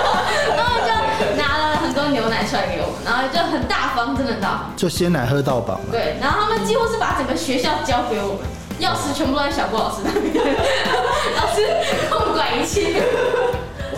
[0.56, 4.74] 然后就拿了很多牛奶出来给我们，然后就很大方，真的很大方。
[4.78, 5.92] 就鲜奶喝到饱嘛。
[5.92, 8.48] 对，然后他们几乎是把整个学校交给我们，
[8.80, 10.34] 钥匙全部都在小郭老师那边，
[11.36, 11.68] 老师
[12.10, 13.04] 控管一切。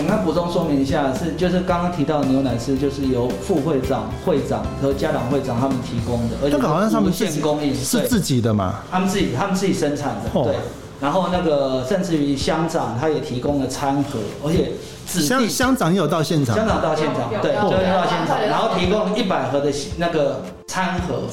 [0.01, 8.79] 我们补充说明一下，是就是刚刚提到的牛奶是就是由副会长、会长和家长会长他们提供的，而且这个好像是他们无自己限供应，是自己的嘛？
[8.89, 10.55] 他们自己他们自己生产的，哦对。
[10.99, 14.71] 然后那个甚至于乡长他也提供了餐盒，而且
[15.07, 16.67] 指乡定乡长也有到现场乡。
[16.67, 21.23] 长到现场对，有就会到现场，然后提供一百盒的那个餐盒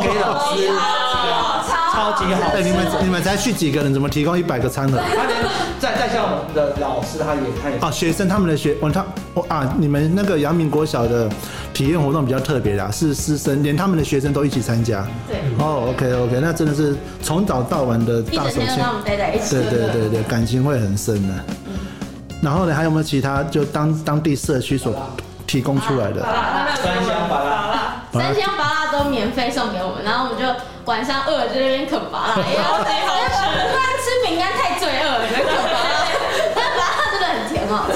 [0.00, 0.68] 给老师，
[1.92, 4.98] 超级好哎，你们你们才去几个人，怎么提供一百个餐盒？
[5.14, 5.42] 他连
[5.78, 11.28] 在在校的老师他也他也哦，学生他们的学，哦，他哦啊，你们那个阳明国小的
[11.74, 15.06] 体验活动比较特别啦，是师生，连他们的学生都一起参加。
[15.28, 19.50] 对，哦，OK OK，那真的是从早到晚的大手牵整天都跟我，们待在一起。
[19.56, 21.34] 对对对对，感情会很深的。
[22.42, 24.92] 然后呢，还有没有其他就当当地社区所
[25.46, 26.20] 提供出来的？
[26.74, 30.44] 三香拔辣，三香拔辣都免费送给我们，然后我们就
[30.86, 35.38] 晚上饿了就在那边啃拔辣，因为超级好吃不然吃饼干太罪恶了，啃
[37.12, 37.86] 真的很甜哦。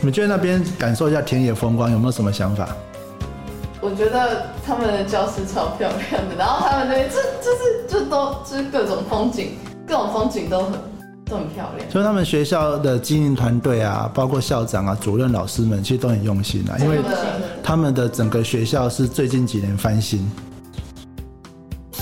[0.00, 2.68] 你们觉得那边感受一下田野风光，有没有什么想法？
[3.80, 10.72] 我觉得他们的教室超漂亮的，然后他们那边这就是就都就是各种风景，各种风景都很
[11.28, 11.90] 都很漂亮。
[11.90, 16.98] 所以他们学校的经营团队啊，包括校长啊、主任、老师们，其实都很用心啊，因为
[17.62, 20.28] 他们的整个学校是最近几年翻新。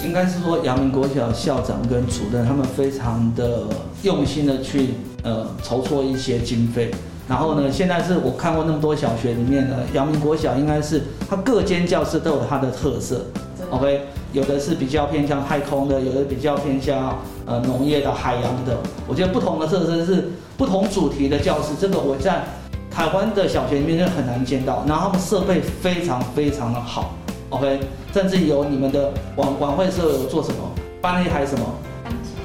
[0.05, 3.63] 应该是说阳明国小校长跟主任他们非常的
[4.03, 4.91] 用心的去
[5.25, 6.93] 呃筹措一些经费。
[7.29, 13.27] 然后呢，现在是我看过那么多小学里面呢，阳明国小应该是它各间教室都有它的特色。
[13.71, 14.03] OK，
[14.37, 18.77] 有的是比较偏向太空的，有的比较偏向呃农业的、海洋的。
[19.09, 22.45] 我觉得不同的特色是不同主题的教室，这个我在
[22.91, 24.85] 台湾的小学里面就很难见到。
[24.87, 27.15] 然后他们设备非常非常的好
[27.49, 27.81] ，OK，
[28.13, 30.71] 甚至有你们的晚晚会社有做什么，
[31.01, 31.65] 搬了一台什么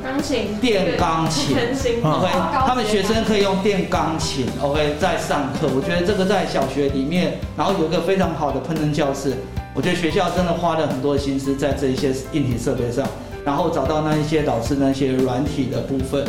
[0.01, 1.53] 钢琴电钢琴。
[1.53, 2.27] 全新嗯 OK，
[2.65, 5.67] 他们学生可以用电钢琴，OK，在上课。
[5.75, 9.33] 我觉得这个在小学里面，然后有一个非常好的烹饪教室。
[9.73, 13.07] 我觉得学校真的花了很多心思在这一些硬体设备上，
[13.45, 16.25] 然后找到那一些老师那些软体的部分，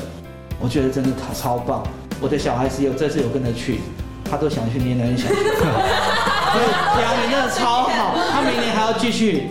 [0.61, 1.83] 我觉得真的超超棒。
[2.21, 3.81] 我的小孩子有这次有跟着去，
[4.25, 9.49] 他都想去念那一小学，所以阳明真的超好，他明年还要继续。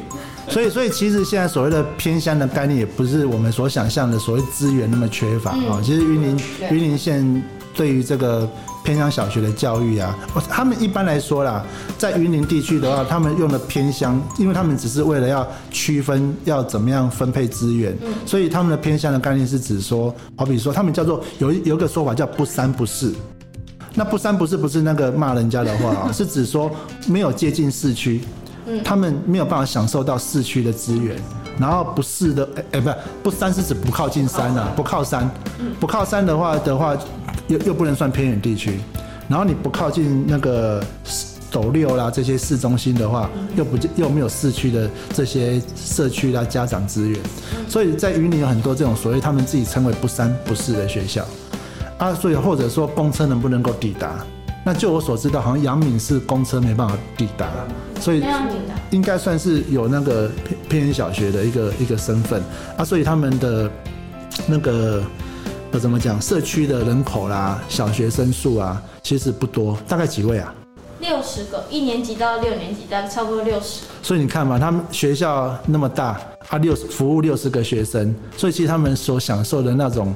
[0.47, 6.39] 所以，所以其实现在所谓的偏乡的概念，也不是我们所想象的所谓资源那么缺乏啊、其实云林
[6.71, 7.43] 云林县
[7.75, 8.49] 对于这个
[8.83, 11.63] 偏乡小学的教育啊，我他们一般来说啦，
[11.97, 23.13] 在云林地区的话，他们用的偏乡，因为他们只是为了要区分要怎么样分配资源，所以他们的偏乡的概念是指说，好比说他们叫做有一有一个说法叫不三不四。
[23.93, 26.71] 那不三不四不是那个骂人家的话啊， 是指说
[27.07, 28.21] 没有接近市区，
[28.85, 31.17] 他们没有办法享受到市区的资源。
[31.57, 32.81] 然后不是的，哎、哎，
[33.23, 35.29] 不不山是指不靠近山啊，不靠山，
[35.79, 36.97] 不靠山的话的话，
[37.47, 38.79] 又又不能算偏远地区。
[39.27, 40.83] 然后你不靠近那个
[41.49, 47.19] 斗六啦这些市中心的话，又不又没有市区的这些社区啦家长资源，
[47.67, 51.25] 所以在云林有很多这种所谓他们自己称为不三不四的学校。
[51.97, 54.25] 啊，所以或者说公车能不能够抵达？
[54.63, 57.47] 那就我所知道，好像阳明是公车没办法抵达，
[57.99, 58.23] 所以
[58.91, 62.41] 应该算是有那个偏偏远小学的一个一个身份
[62.77, 63.69] 啊，所以他们的
[64.47, 65.03] 那个
[65.71, 70.53] 呃怎么讲，社区的人口啦，小学生数啊，其实不多，大概几位啊？
[70.99, 73.81] 六十个，一年级到六年级大概差不多六十。
[74.03, 80.13] 所以你看嘛，他们学校那么大，啊六服务六十个学生，所以其实他们所享受的那种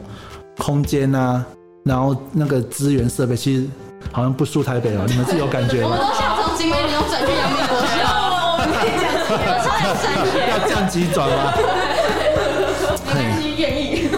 [0.58, 1.44] 空间啊，
[1.84, 3.66] 然后那个资源设备，其实
[4.12, 5.90] 好像不输台北哦，你们是有感觉吗？
[5.90, 7.82] 我们都想从景美女中转去阳明国
[10.50, 14.10] 要降级转吗没关系， 愿意。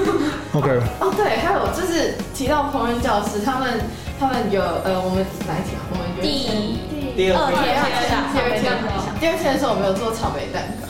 [0.53, 3.79] ？OK，哦，对，还有就是提到烹饪教师，他们
[4.19, 5.86] 他们有呃，我们哪一天啊？
[5.91, 6.55] 我们第一天
[7.15, 7.63] 第二二天
[8.33, 8.63] 第二天
[9.19, 10.88] 第二天的时候，我们有做草莓蛋糕，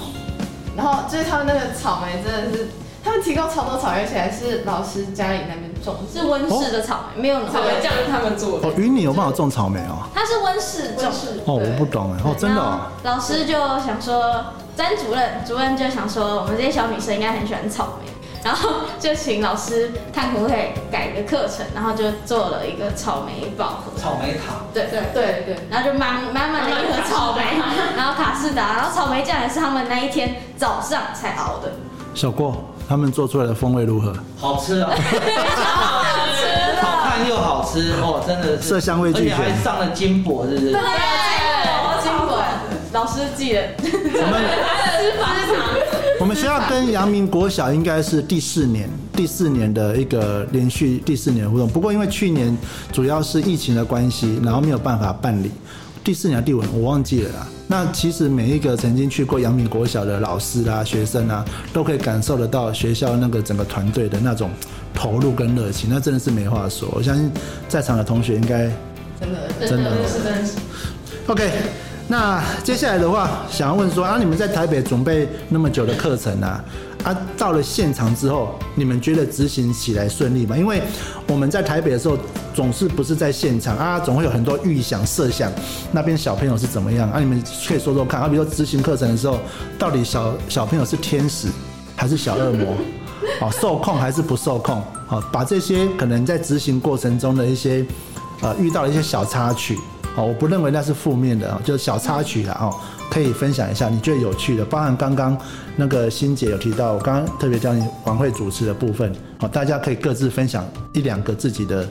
[0.76, 2.68] 然后就是他们那个草莓真的是，
[3.08, 5.96] 他他们提供超多草莓，而且还是老师家里那边种。
[6.12, 8.74] 是温室的草莓，没有草莓酱是他们做的哦，。
[8.76, 10.04] 云你有办法种草莓哦。
[10.14, 11.40] 它是温室种室。
[11.46, 12.20] 哦，我不懂哎。
[12.26, 12.80] 哦，真的然哦。
[13.04, 14.44] 老师就想说，
[14.76, 18.12] 詹主任主任就想说，我们这些小女生应该很喜欢草莓，
[18.44, 23.98] 然后就请老师看可不可以改个课程，然后就做了一个草莓宝盒。
[23.98, 25.00] 草莓塔，对对。
[25.14, 27.42] 对对，然后就满满满的一盒草莓，
[27.96, 31.72] 然后卡士达，然后草莓酱也是他们那一天早上才熬的，
[32.14, 32.54] 小郭
[32.88, 34.14] 他们做出来的风味如何？
[34.38, 34.96] 好吃啊， 好
[36.34, 40.72] 吃，好看又好吃哦，真的是色香味俱全而且还上了金箔，是不是？
[40.72, 40.80] 对，
[42.02, 42.42] 金箔，
[42.94, 44.42] 老师记得，我们
[46.22, 51.68] 我们学校跟阳明国小应该是第四年，第四年的一个连续第四年的活动。
[51.68, 52.58] 不过因为去年
[52.92, 55.52] 主要是疫情的关系，然后没有办法办理。
[56.08, 57.48] 第四年的第五年我忘记了啦。
[57.68, 61.44] 那其实每一个曾经去过阳明国小的老师啦、学生啊，
[61.74, 64.50] 都可以感受得到学校那个整个团队的那种
[64.94, 66.88] 投入跟热情，那真的是没话说。
[66.94, 67.30] 我相信
[67.68, 68.72] 在场的同学应该
[69.20, 69.68] 真的。
[69.68, 70.54] 真的是真是。
[71.28, 71.52] OK，
[72.08, 76.64] 那接下来的话，想要问说啊，你们在台北准备那么久的课程啊，
[77.04, 80.58] 啊，到了现场之后，你们觉得执行起来顺利吗？
[80.58, 80.82] 因为
[81.28, 82.18] 我们在台北的时候，
[82.54, 85.52] 总是不是在现场啊，总会有很多预想、设想，
[85.92, 87.20] 那边小朋友是怎么样啊？
[87.20, 89.40] 你们可以说说看啊，比如说执行课程的时候，
[89.80, 91.48] 到底小小朋友是天使
[91.96, 92.76] 还是小恶魔？
[93.42, 94.82] 哦，受控还是不受控？
[95.08, 97.86] 好、把这些可能在执行过程中的一些
[98.42, 99.78] 呃遇到的一些小插曲，
[100.18, 102.76] 哦，我不认为那是负面的，哦就是小插曲啦，哦，
[103.10, 105.38] 可以分享一下你觉得有趣的，包含刚刚
[105.76, 111.88] 那个欣姐有提到，我刚刚特别叫你晚会主持的部分，哦，大家可以各自分享一两个自己的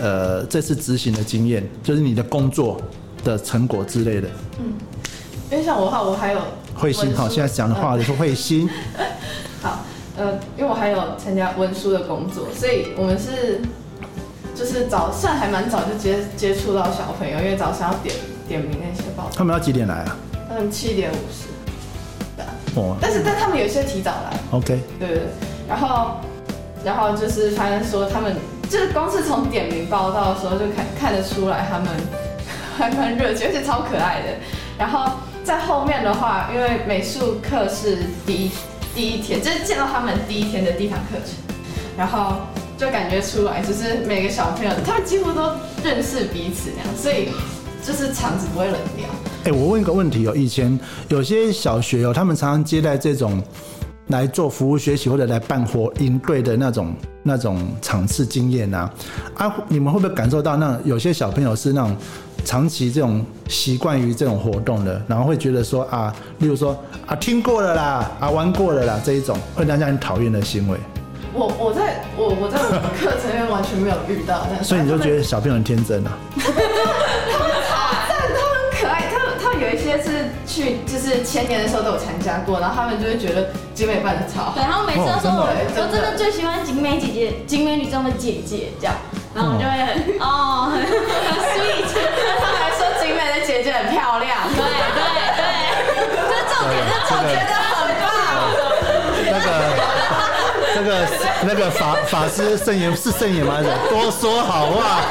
[0.00, 2.80] 呃这次执行的经验，就是你的工作
[3.22, 4.28] 的成果之类的。
[4.58, 4.72] 嗯
[5.50, 6.40] 因为像我的话，我还有
[6.74, 8.66] 慧心，好，现在讲的话就是慧心，
[9.60, 9.84] 好，
[10.16, 13.60] 呃，因为我还有参加文书的工作，所以我们是
[14.54, 18.14] 就是早算还蛮早就接接触到小朋友，因为早上要点
[18.46, 20.16] 点名那些报，他们要几点来啊？
[20.48, 21.48] 他们七点五十，
[22.78, 22.96] 哦。
[23.00, 25.24] 但是但他们有些提早来，，OK，对对对，
[25.68, 26.16] 然后
[26.84, 28.36] 然后就是发现说他们
[28.68, 31.88] 就是光是从点名报道的时候就看看得出来他们
[32.76, 34.28] 还蛮热情，而且超可爱的。
[34.78, 35.12] 然后
[35.44, 38.50] 在后面的话，因为美术课是第一
[38.94, 41.34] 第一天，就是见到他们第一天的第一堂课程，
[41.96, 42.36] 然后
[42.82, 45.52] 就感觉出来，就是每个小朋友他们几乎都
[45.84, 47.28] 认识彼此那样，所以
[47.80, 49.06] 就是场子不会冷掉。
[49.44, 53.40] 哎、我问一个问题哦，以前有些小学哦，他们常常接待这种
[54.08, 56.92] 来做服务学习或者来办活营队的那种
[57.22, 58.92] 那种场次经验啊，
[59.36, 61.96] 啊，你们会不会感受到那有些小朋友是那种
[62.44, 70.76] 长期这种习惯于这种活动的，然后会觉得说啊，例如说啊听过了啦，啊玩过了啦这一种，会让人讨厌的行为，
[71.34, 76.12] 我我在我我在我的课程里面完全没有遇到，但是所以你就他们觉得小朋友很天真啊？
[76.36, 84.52] 但他们很可爱，他们他们有一些是去就是前年的时候都有参加过，然后他们就会觉得景美办的超好。
[84.54, 88.94] 对，他们每次都说我，哦真的我真的最喜欢景美姐姐，景美女中的姐姐这样，
[89.32, 89.88] 然后我就会很
[90.20, 91.88] 哦，很 很 sweet，
[92.40, 95.00] 他们还说景美的姐姐很漂亮，对对
[95.40, 95.40] 对，
[96.28, 97.40] 这重点，这重我觉点。
[97.48, 98.12] 得很棒。
[99.24, 99.48] 那个、
[100.82, 101.06] 那个、
[101.46, 103.58] 那个法法师圣言是圣言吗？
[103.88, 105.02] 多说好话，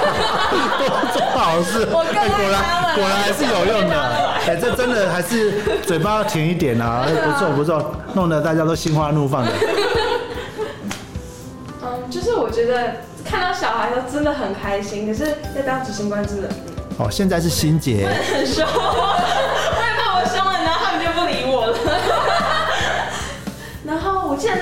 [0.78, 1.86] 多做好事。
[1.86, 2.30] 果然
[2.96, 4.32] 果然还是有用的。
[4.48, 7.06] 哎、这真的还是嘴巴要甜一点啊！
[7.08, 9.52] 哎不错不错，弄得大家都心花怒放的。
[11.84, 16.50] 嗯，就是我觉得看到小孩都真的很开心，可是在当执行官真的
[16.98, 18.66] 哦，现在是心结，很凶，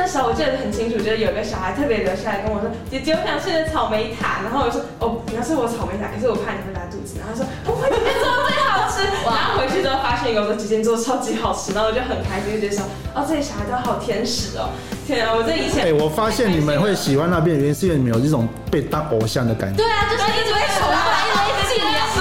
[0.10, 12.82] 时候我记得很清楚，就是有个小孩特别留下来跟我说：“姐姐，我想吃的草莓塔。”然后我就说：“哦，你要吃我草莓塔，可是我怕你会拉肚子。”然后他说：“不会，姐姐做的最好吃。”然后回去之后发现有个姐姐做的超级好吃，然后我就很开心，就觉得说
[13.14, 14.74] ：“哦，这些小孩都好天使哦！
[15.06, 19.78] 天啊，我这以前哎、我发现你们会喜欢那边的原因，是因为你们有这种被当偶像的感觉。
[19.78, 20.98] 对啊，就是一直被崇拜，
[21.30, 22.18] 一直被敬仰，很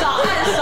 [0.00, 0.60] 少很爽。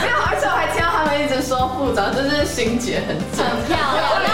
[0.00, 3.76] 没有，而且我还听到他们一直说副长就是心结很正，很漂
[4.22, 4.33] 亮。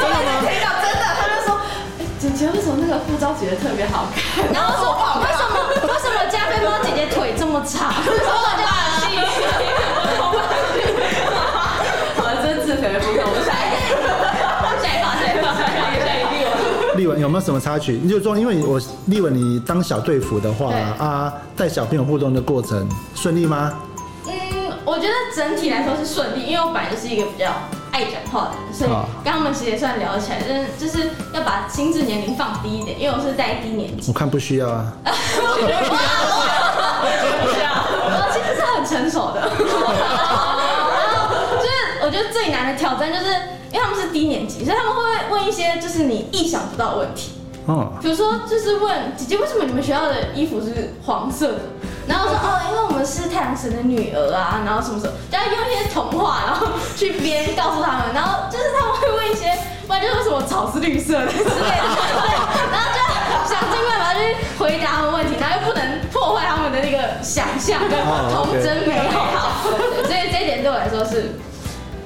[0.00, 0.40] 真的吗？
[0.40, 1.60] 听到真的，他就说，
[2.00, 4.48] 哎，姐姐为什么那个副招姐姐特别好看？
[4.52, 5.52] 然后说为什么
[5.92, 7.92] 为什么加菲猫姐姐腿这么长？
[7.92, 9.20] 我就很气。
[12.16, 13.76] 好了，这是自肥的部分，我们下一个。
[14.80, 16.96] 下一把，下一把，下一把，下一把。
[16.96, 17.98] 丽文有没有什么插曲？
[18.02, 23.72] 你就说，因为我立文你当小队服的话啊，带小朋友互动的过程顺利吗？
[24.26, 24.32] 嗯，
[24.84, 27.50] 我觉得整体来说是顺利，因为我本来就是一个比较
[27.92, 34.92] 爱讲话的人，所以啊跟他们其实也算聊起来，就是就是要把心智年龄放低一点，因为我是在低年级我，看不需要啊。
[38.12, 39.40] 我其实是很成熟的。
[39.40, 41.68] 然后就是
[42.04, 43.26] 我觉得最难的挑战，就是
[43.72, 47.32] 因为他们是低年级，所以他们会问一些就是你意想不到的问题。
[47.66, 51.60] 嗯，比如说，就是问姐姐为什么你们学校的衣服是黄色的？
[52.10, 59.56] 然后我说哦，因为我们是太阳神的女儿啊，然后什么什么，就要用一些童话，然后去编告诉他们，然后就是他们会问一些，
[59.86, 62.34] 不然就是为什么草是绿色的之类的，对，
[62.74, 62.98] 然后就
[63.46, 67.78] 想尽办法去回答他们问题，然后又不能破坏他们的那个想象。
[68.34, 69.62] 童真美好，
[70.02, 71.36] 所以这一点对我来说是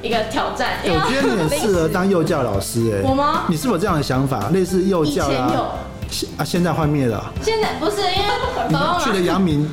[0.03, 0.81] 一个挑战。
[0.85, 3.45] 哎，我觉得你很适合当幼教老师，哎，我吗？
[3.49, 4.51] 你是不是有这样的想法？
[4.53, 5.55] 类似幼教以前有。
[5.55, 5.69] 啦，
[6.15, 7.33] 现啊，现在幻灭了啊。
[7.43, 9.69] 现在不是因为去了阳明，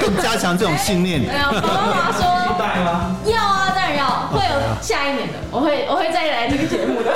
[0.00, 1.20] 更加强这种信念。
[1.20, 2.22] 没有，爸爸妈妈说？
[3.24, 7.10] 要啊，当然要，会有下一年的，我会我会再来这个节目的。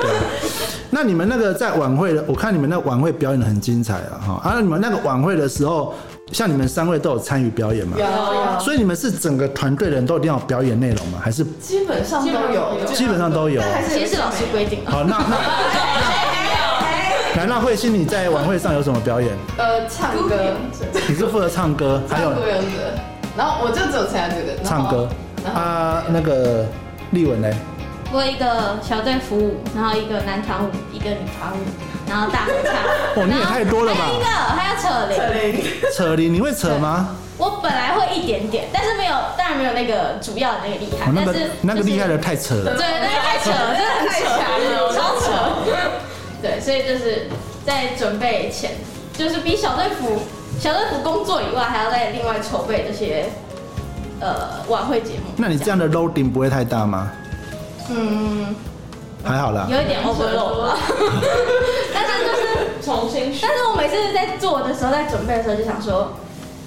[0.00, 0.10] 对。
[0.90, 4.40] 那你们那个在晚会的，我看你们那晚会表演的很精彩啊，哈。
[4.42, 5.94] 啊，你们那个晚会的时候，
[6.32, 7.96] 像你们三位都有参与表演吗？
[7.98, 11.20] 有有，所以你们是整个团队的人都一定要有表演内容吗？
[11.22, 13.60] 还是基本上都有，基本上都有？
[13.60, 14.90] 但还是其实是老师规定的。
[14.90, 15.36] 好，那那
[17.36, 19.30] 来，那慧心你在晚会上有什么表演？
[19.58, 20.54] 呃唱歌，
[21.06, 22.48] 你是负责唱歌， 还有唱歌，
[23.36, 25.06] 然后我就只有参加这个唱歌
[25.44, 26.02] 然后啊。
[26.08, 26.64] 那个
[27.10, 27.48] 丽文呢？
[28.10, 31.60] 我一个小队服舞，然后一个男团舞，一个女团舞，
[32.08, 32.74] 然后大合唱。
[33.22, 34.88] 哦你也太多了吧还有一个还要扯
[35.28, 35.64] 铃。
[35.94, 37.16] 扯铃，你会扯吗？
[37.36, 41.12] 我本来会一点点，但是没有，当然没有那个主要的那个厉害哦，。
[41.14, 42.74] 那个但是就是那个厉害的太扯了。
[42.74, 44.40] 对，那个太扯了，真的很扯，太强
[44.72, 45.26] 了超扯。
[46.46, 47.26] 对，所以就是
[47.66, 48.70] 在准备前，
[49.14, 50.20] 就是比小队服
[50.60, 53.26] 小队服工作以外，还要再另外筹备这些
[54.20, 55.32] 呃晚会节目。
[55.36, 57.10] 那你这样的 loading 不会太大吗？
[57.90, 58.54] 嗯，
[59.24, 59.66] 还好啦。
[59.68, 60.78] 有一点 overload 吧。
[61.92, 62.42] 但是就是，
[62.80, 63.50] 重新但。
[63.50, 66.12] 是我每次在做的时候，在准备的时候就想说，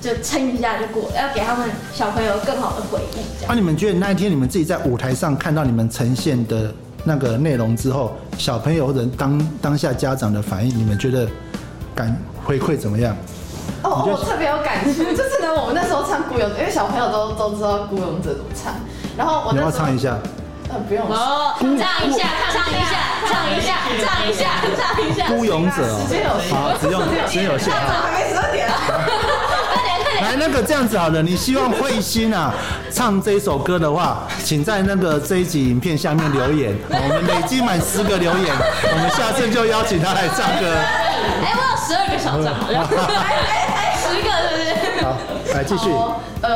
[0.01, 3.53] 就撑一下就过了，要给他们小朋友更好的回忆，这样。
[3.53, 6.73] 啊，你们觉得那一天你们自己在舞台上看到你们呈现的
[7.09, 11.27] 那个内容之后，小朋友或者当当下家长的反应，你们觉得
[11.95, 13.17] 感回馈怎么样？
[13.81, 18.75] 哦，我特别有感触， 就是呢，我们那时候唱《孤勇者》，因为小朋友都都知道《孤勇者》怎么唱，
[19.17, 20.17] 然后我你要不要那时候唱一下？
[20.69, 22.93] 呃，不用，哦，唱一下，唱一下，
[23.25, 23.73] 唱一下，
[24.05, 24.45] 唱一下，
[24.77, 25.25] 唱一下。
[25.33, 26.29] 孤勇者哦时间有
[26.77, 27.73] 只用时间有限。
[27.73, 28.77] 好还没十二点啊。
[28.85, 29.38] 快点，快点。
[30.21, 32.53] 来，那个这样子好了，你希望慧心啊
[32.91, 38.55] 唱这一首歌的话，请在那个这一集影片下面留言， 我们累积满十个留言，
[38.91, 40.67] 我们下次就邀请他来唱歌。
[41.41, 42.85] 哎，我有十二个小张，好像。
[44.01, 45.05] 十个是不是？
[45.05, 45.17] 好，
[45.53, 45.89] 来继续。
[45.89, 46.49] 哦呃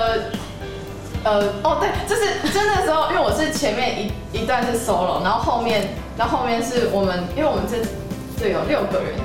[1.24, 7.78] 呃哦对，就是真的时候，因为我是前面一一段是 solo，然后后面，然后后面是我们，因为我们这
[8.38, 9.16] 这有六个人，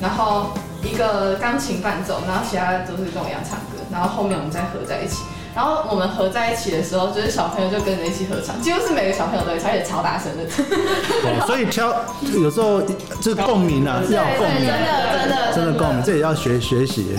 [0.00, 5.24] 然后一个钢琴伴奏，然后其他都是跟我一样唱歌，然后后面我们再合在一起。
[5.54, 10.42] 然后我们合在一起的时候，就是小朋友就跟着一起合唱，几乎是每个小朋友都会唱，而且超大声的。
[10.42, 11.94] 哦 所以挑
[12.42, 17.16] 有时候就是共鸣啊，是要有共鸣，真的真的真的共鸣，这也要学学习。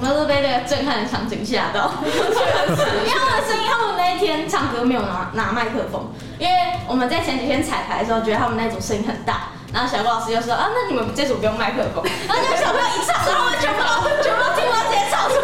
[0.00, 6.54] 我们都被那个震撼的场景吓到， 因为他们的声音，他们那一天唱歌没有拿拿麦克风，因为
[6.86, 13.88] 我们在前几天彩排的时候，觉得他们那组声音很大，然后小郭老师就说啊，那你们这组不用麦克风，然后那个小朋友一唱，然后我全部都
[14.22, 15.34] 全部都听不到，直接唱出，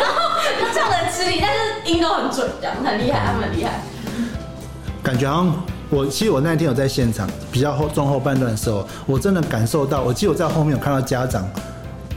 [0.00, 0.18] 然后
[0.58, 3.80] 就唱的很吃力，但是音都很准，这样很厉害，他们很厉害。
[5.02, 5.54] 感觉好像
[5.90, 11.48] 我其实我那天有在现场，比较后中后半段的时候，我真的感受到，我记得我在后面有看到家长，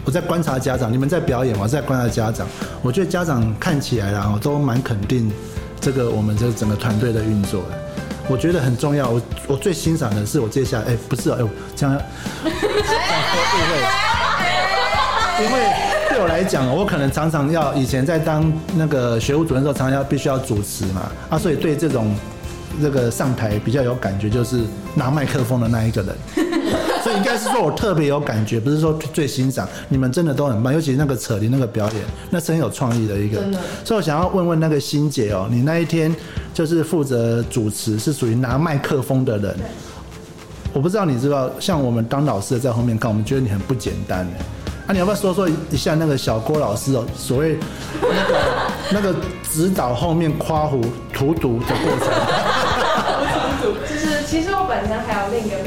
[0.04, 2.48] 我在观察家长，你们在表演，我在观察家长，
[2.82, 5.32] 我觉得家长看起来啦，都蛮肯定
[5.80, 7.95] 这个我们这整个团队的运作的。
[8.28, 11.99] 我觉得很重要，我我最欣赏的是我接下来，哎、不是哦，哎呦，这样，误
[15.38, 15.73] 会，因为
[16.09, 22.15] 对我来讲，我可能常常要以前在当那个学务主任的时候，常常要必须要主持嘛，啊，所以对这种
[22.82, 24.61] 这个上台比较有感觉，就是
[24.95, 26.15] 拿麦克风的那一个人。
[27.06, 29.70] 所以应该是说我特别有感觉，不是说最欣赏。
[29.89, 32.01] 你们真的都很棒，尤其是那个扯铃那个表演，
[32.32, 33.38] 那是很有创意的一个。
[33.84, 36.12] 所以我想要问问那个欣姐哦，你那一天
[36.51, 39.56] 就是负责主持，是属于拿麦克风的人。
[40.74, 44.39] 我不知道你知道，像我们当老师的在后面看，我们觉得你很不简单哎。
[44.88, 47.60] 啊，你要不要说说一下那个小郭老师哦，所谓
[48.01, 48.36] 那个
[48.93, 49.16] 那个
[49.51, 50.82] 指导后面夸胡
[51.14, 52.10] 荼毒的过程？
[53.88, 55.58] 就是其实我本身还有另一个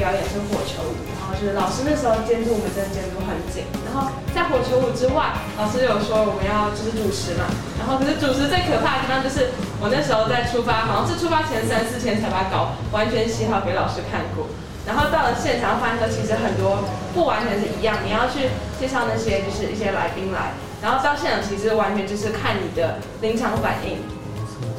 [1.39, 7.47] 就是老师那时候监督我们真的监督很紧，然后在火球舞之外，老师有说我们要就是主持嘛，
[7.79, 14.51] 然后可是主持最可怕的地方就是我那时候在出发，好像是出发前三四天才把稿完全写好给老师看过，
[14.83, 16.83] 然后到了现场发现说其实很多
[17.15, 20.51] 不完全是一样，你要去介绍那些就是一些来宾来，
[20.83, 24.03] 然后到现场其实完全就是看你的临场反应。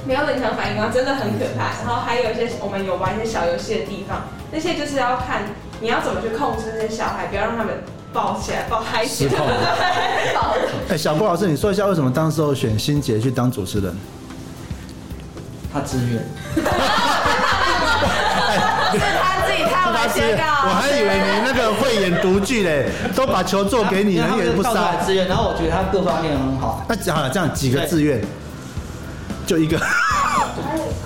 [0.04, 1.84] 没有临场反应的话，真的很可怕。
[1.84, 5.42] 然后还有一些我们有玩一些小游戏的地方，那些就是要看
[5.80, 9.32] 你要怎么去控制那些小孩，不要让他们抱起来、抱嗨起来。
[10.90, 13.96] 哎，小郭老师，你说一下为什么当时候选欣杰去当主持人？
[15.72, 16.22] 他自愿。
[18.92, 24.96] 是他自己他会写稿，我还以为你那个会演独剧嘞，都把球做给你，然后人也不杀。
[24.96, 28.20] 自愿，然后我觉得他各方面很好，那讲好了，这样几个自愿，
[29.46, 29.78] 就一个，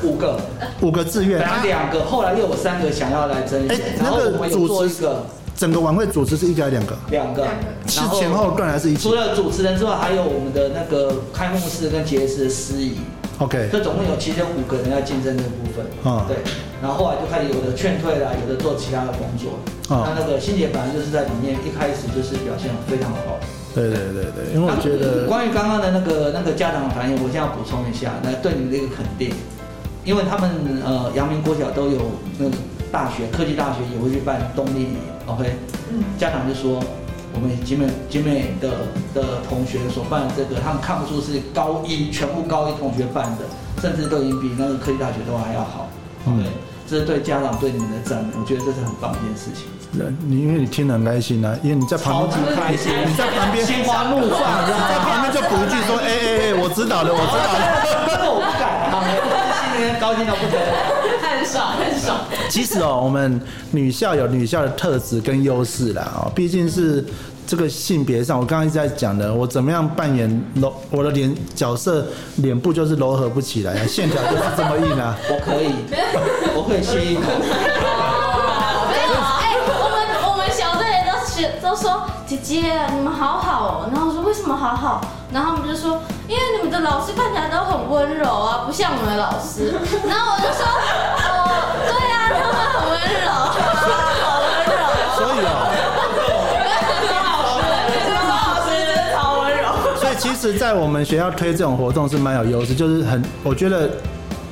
[0.02, 0.40] 五个，
[0.80, 1.38] 五个志愿。
[1.38, 5.26] 本来啊两个，后来又有三个想要来争哎选，然后那个我们有做主持一个
[5.56, 6.96] 整个晚会主持是一个还是两个？
[7.10, 7.46] 两个，
[7.86, 12.96] 是然后前后段还是一起除了主持人之外，还有我们的那个开幕式跟结式的司仪
[13.38, 16.12] ，？OK，这总共有其实有五个人要竞争这部分。
[16.12, 16.36] 啊对，
[16.82, 19.58] 然后后来就开始有的劝退啦，有的做其他的工作。
[19.94, 23.38] 啊那那个欣姐本来就是在里面一开始就是表现非常好。
[23.74, 29.34] 对对对对，因为我觉得关于刚刚的那个那个家长的反应，我现在要补充一下，来对你们的一个肯定，
[30.04, 30.48] 因为他们
[30.84, 31.98] 呃阳明国小都有
[32.38, 32.56] 那个
[32.92, 34.94] 大学科技大学也会去办动力
[35.26, 35.56] ，OK，
[35.90, 36.04] 嗯。
[36.16, 36.80] 家长就说
[37.34, 38.70] 我们集美集美的
[39.12, 43.42] 的同学所办的这个，他们看不出是高一全部高一同学办的，
[43.82, 45.88] 甚至都已经比那个科技大学都还要好，
[46.26, 46.44] 嗯。
[46.44, 46.52] 对，
[46.86, 49.66] 这是对家长对你们的赞美，我觉得这是很棒的一件事情。
[50.26, 57.60] 你因为你听得很开心啊，因为你在旁超边级开心，你在旁边心花怒放，在旁边就补一句说，哎哎哎，我知道了， 我知道了。
[58.10, 60.72] 这个我不敢啊，我心里面高兴到不得了。
[61.22, 62.18] 很爽很爽。
[62.48, 63.40] 其实哦，我们
[63.70, 67.04] 女校有女校的特质跟优势啦，哦，毕竟是
[67.46, 75.16] 这个性别上，我刚刚一直在讲的，我怎么样扮演柔，我的脸角色脸部就是柔和不起来啊，线条就是这么硬啊。
[75.28, 75.72] 我可以，
[76.54, 77.22] 我可以吸一口。
[81.84, 89.74] 说姐姐你们好好哦，然后我说为什么好好，然后他们就说因为你们的老师看起来都很温柔啊，不像我们的老师，
[90.08, 91.44] 然后我就说哦，
[91.84, 93.28] 对啊，他们很温柔，
[94.24, 94.72] 好温柔，
[95.14, 95.44] 所以
[97.20, 97.28] 哦，
[98.30, 99.68] 老师真的超温柔。
[100.00, 103.90] 所以其实，在我们学校推这种活动是蛮有优势，就是很，我觉得。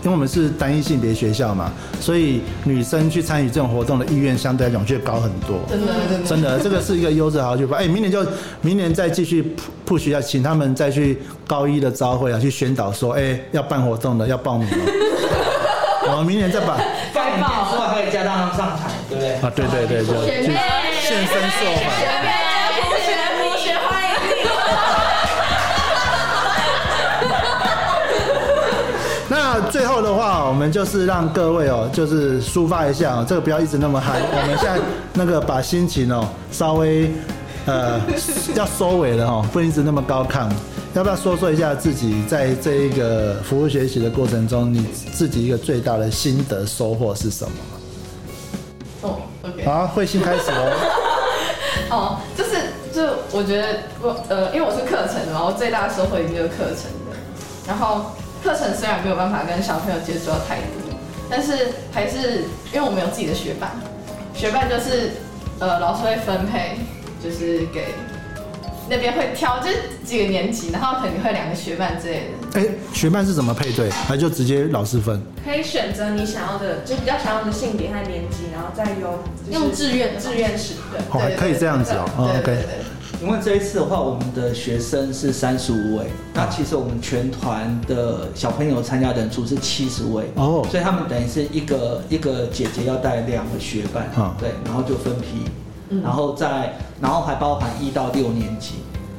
[0.03, 5.61] 因为我们是单一性别学校嘛，所以女生去参与这种活动的意愿相对来讲就高很多。
[5.69, 6.29] 真的真的。
[6.29, 7.81] 真的，这个是一个优质好去办。
[7.81, 8.27] 哎，明年就
[8.61, 9.55] 明年再继续
[9.87, 14.73] push 一下，请他们再去高一的招会啊，去宣导说，哎，要办活动的要报名哦。
[16.11, 16.77] 我们明年再把
[17.15, 19.35] 放影片之外，可以加上上台，对不对？
[19.37, 20.51] 啊，对对对，就去
[21.01, 22.22] 现身说法。
[29.93, 34.21] 后的话，我们就是让各位哦，就是抒发一下哦，这个不要一直那么嗨。
[34.23, 34.81] 我们现在
[35.13, 37.11] 那个把心情哦稍微
[37.67, 38.01] 呃
[38.55, 40.49] 要收尾了哦，不能一直那么高亢。
[40.95, 44.83] 要不要说说一下自己在这一个服务学习的过程中，你
[45.13, 47.53] 自己一个最大的心得收获是什么？
[49.03, 49.65] 哦，OK。
[49.67, 50.73] 好，慧心开始哦。
[51.91, 52.51] 哦，就是
[52.95, 53.69] 就我觉得
[54.01, 57.17] 我呃，因为我是课程的嘛，我最大的收获一定就是课程的。
[57.67, 58.07] 然后
[58.43, 60.99] 课程虽然没有办法跟小朋友接触到太多，
[61.31, 63.71] 但是还是因为我们有自己的学伴，
[64.35, 65.13] 学伴就是
[65.61, 66.77] 呃老师会分配，
[67.23, 67.95] 就是给
[68.91, 72.61] 那边会挑就是几个年级，然后可能会两个学伴之类的。
[72.61, 73.89] 哎，学伴是怎么配对？
[73.91, 75.23] 还就直接老师分？
[75.45, 81.01] 可以选择你想要的，就比较想要的性别和年级，然后再由就是用志愿志愿式对。
[81.11, 82.05] 哦，还可以这样子哦。
[82.17, 82.75] 哦对对 OK 对。
[82.75, 82.85] 对
[83.23, 95.45] 因为这一次的话，我们的学生是三十五位，那其实我们全团的小朋友参加人数是七十位，哦所以他们等于是一个一个姐姐要带两个学伴，啊对，然后就分批，
[95.91, 98.75] 嗯然后再然后还包含一到六年级，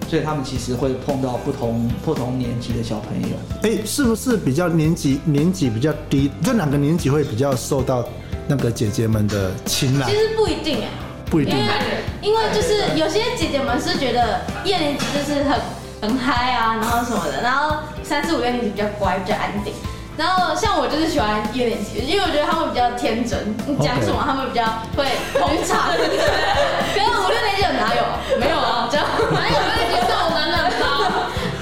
[0.09, 3.37] 所以他们其实会碰到不同不同年级的小朋友。
[3.61, 6.29] 哎，是不是比较年级年级比较低？
[6.43, 8.03] 就哪个年级会比较受到
[8.49, 10.17] 那个姐姐们的青睐其？
[10.17, 10.89] 实不一定哎。
[11.33, 11.65] 不一定因。
[11.65, 11.73] 为
[12.21, 15.59] 因为就是有些姐姐们是觉得一二年级就是很
[15.99, 19.73] 很嗨啊，然后什么的，然后三四五六年级比较乖，比较安定。
[20.15, 23.33] 然后像我就是喜欢一二年级，因为我觉得他们比较天真，
[23.65, 24.63] 你讲什么他们比较
[24.95, 25.89] 会捧场。
[25.89, 28.37] 可是五六年级有哪有？
[28.37, 29.03] 没有啊，这样
[29.33, 30.85] 哪有五六年级这种暖暖包？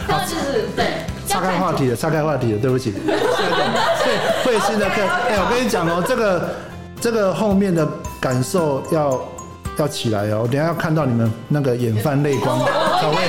[0.05, 1.07] 他们就是对。
[1.26, 2.91] 岔开话题了，岔开话题了，对不起。
[2.91, 3.15] 对，
[4.43, 6.55] 慧心的课，哎，我跟你讲哦，这个
[6.99, 7.88] 这个后面的
[8.19, 9.17] 感受要
[9.78, 13.28] 要起来哦，等下要看到你们那个眼泛泪光，才会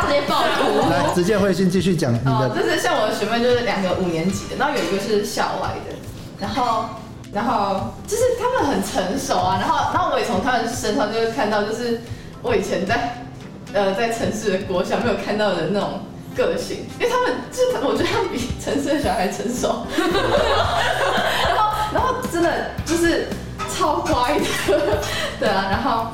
[0.00, 0.90] 直接爆哭。
[0.90, 2.60] 来直接慧心继续讲你哦，的。
[2.60, 5.94] 就是像我的学妹就是两个五年级的，然后有一个是校外的，
[6.38, 6.84] 然后
[7.32, 12.00] 然后就是他们很成熟啊，然后然后我也从他们身上就会看到，就是
[12.42, 13.24] 我以前在
[13.72, 16.00] 呃在城市的国小没有看到的那种
[16.36, 21.63] 个性，因为他们就是我觉得他们比城市的小孩成熟，然 后
[21.94, 23.28] 然后真的就是
[23.72, 24.44] 超乖的，
[25.38, 26.08] 对啊，然后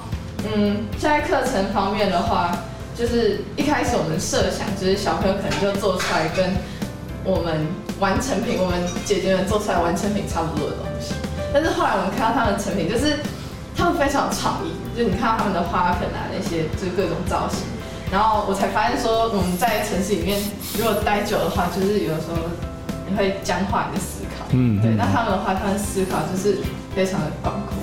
[0.45, 2.55] 嗯，现在课程方面的话，
[2.95, 6.53] 就是一开始我们设想就是小朋友可能就做出来跟
[7.25, 7.67] 我们
[7.99, 11.15] 完成品，我们姐姐们做出来完成品差不多的东西，
[11.53, 13.17] 但是后来我们看到他们的成品，就是
[13.75, 17.65] 他们非常有创意，就是你看到他们的花盆啊那些，就是各种造型。
[18.13, 20.39] 然后我才发现说，我们在城市里面
[20.77, 22.37] 如果待久的话，就是有的时候
[23.09, 24.20] 你会僵化你的思
[24.53, 26.59] 嗯嗯那他们的话，他们思考就是
[26.95, 27.77] 非常的广阔。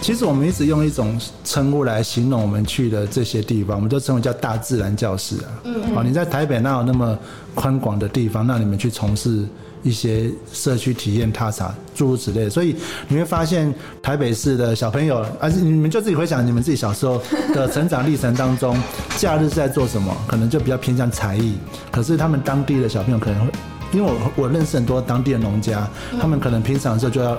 [0.00, 5.46] 其实我们一直用一种称呼来形容我们去的这些地方，我们都称为叫大自然教室啊。
[5.64, 7.16] 嗯哦，你在台北哪有那么
[7.54, 9.46] 宽广的地方让你们去从事
[9.84, 12.50] 一些社区体验踏查，诸如此类的？
[12.50, 12.74] 所以
[13.06, 17.20] 你会发现台北市的小朋友，而且你们就自己回想你们自己小时候
[17.54, 18.76] 的成长历程当中，
[19.16, 20.16] 假日是在做什么？
[20.26, 21.54] 可能就比较偏向才艺，
[21.92, 23.52] 可是他们当地的小朋友可能会，
[23.92, 25.86] 因为我我认识很多当地的农家，
[26.20, 27.38] 他们可能平常的时候就要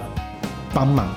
[0.74, 1.08] 帮忙。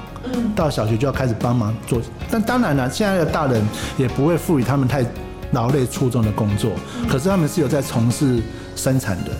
[0.56, 3.62] 到小学就要开始帮忙做，但当然了，现在的大人
[3.96, 5.04] 也不会赋予他们太
[5.52, 6.72] 劳累粗重的工作，
[7.08, 8.42] 可是他们是有在从事
[8.74, 9.30] 生产的，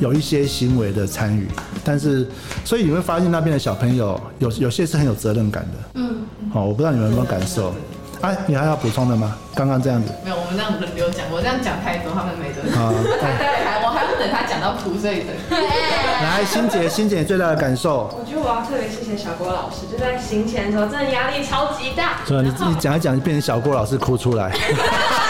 [0.00, 1.48] 有一些行为的参与，
[1.82, 2.28] 但是
[2.62, 6.16] 所以你会发现那边的小朋友有有些是很有责任感的，嗯，
[6.52, 7.72] 好，我不知道你们有没有感受，
[8.20, 9.34] 哎、你还要补充的吗？
[9.54, 13.02] 刚刚这样子，没有，我们这样轮流讲，我这样讲太多，他们没得好讲。
[13.18, 13.83] 他待会还我还要
[14.24, 15.28] 等他讲到哭，这一等。
[15.50, 22.20] 来，欣姐，欣姐最大的感受，我觉得我要特别谢谢小郭老师，就在行前的时候，真的压力超级大。
[22.26, 22.40] 是吧？
[22.40, 24.50] 你然后你讲一讲，就变成小郭老师哭出来，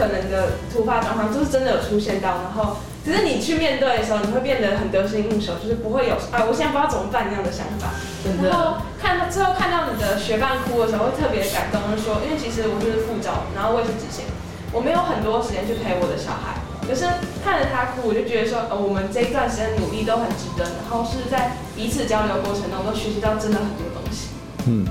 [0.00, 7.92] 可能的突发状况，就是真的有出现到，然后只是你去面对的时候，你会变得很得心应手，就是不会有啊，我现在不知道怎么办那样的想法。
[8.40, 14.24] 然后看到最后看到你的学伴哭的时候，会特别感动，就是说，因为其实我就是副招，然后我也是执行，
[14.72, 16.56] 我没有很多时间去陪我的小孩，
[16.88, 17.04] 可是
[17.44, 24.32] 看着他哭，我就觉得说，呃，我们这一段时间努力都很值得，然后是在彼此交流过程中都学习到真的很多东西。
[24.64, 24.84] 嗯，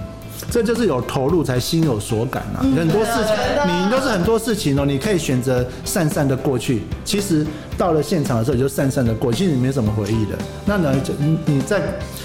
[0.52, 2.60] 这就是有投入才心有所感啊。
[2.62, 6.82] 很多事情你都是很多事情哦，你可以选择散散的过去。
[7.06, 7.46] 其实
[7.78, 10.38] 到了现场的时候，你就散散的过，其实你没什么回忆的。
[10.66, 11.82] 那呢，就你你在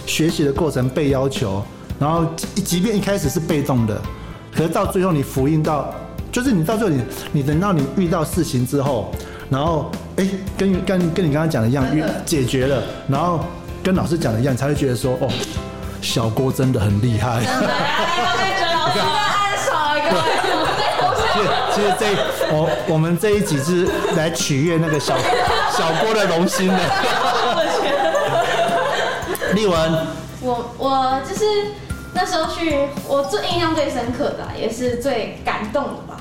[0.07, 1.63] 学习的过程被要求，
[1.99, 4.01] 然后即即便一开始是被动的，
[4.55, 5.95] 可是到最后你复印到，
[6.33, 7.03] 就是你到最后你
[7.33, 9.13] 你等到你遇到事情之后，
[9.51, 13.41] 然后哎、跟跟跟你刚刚讲的一样，遇解决了，然后
[13.83, 15.29] 跟老师讲的一样，你才会觉得说哦。
[16.05, 17.31] 小郭真的很厉害。
[17.31, 17.43] 暗
[19.59, 20.23] 爽了各位，
[21.33, 22.05] 其实其实这
[22.55, 25.17] 我我们这一集是来取悦那个小
[25.73, 26.79] 小郭的荣心的。
[29.55, 30.07] 丽文，
[30.43, 31.45] 我我就是
[32.13, 36.17] 那时候去，我最印象最深刻的啊、也是最感动的吧，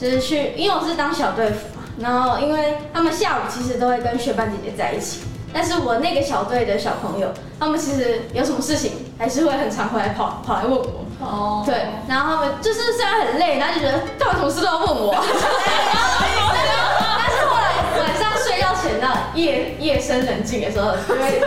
[0.00, 5.22] 就是去，因为我是当小队服嘛，然后因为他们下午其实都会跟学伴姐姐在一起，
[5.52, 7.28] 但是我那个小队的小朋友，
[7.58, 11.04] 他们其实有什么事情还是会很常回来跑跑来问我。
[11.20, 11.62] 哦。
[11.66, 15.14] 对，然后他们就是虽然很累，然后就觉得干嘛什么事都要问我，
[17.18, 17.68] 但是后来
[17.98, 21.42] 晚上睡觉前的夜夜深人静的时候，就会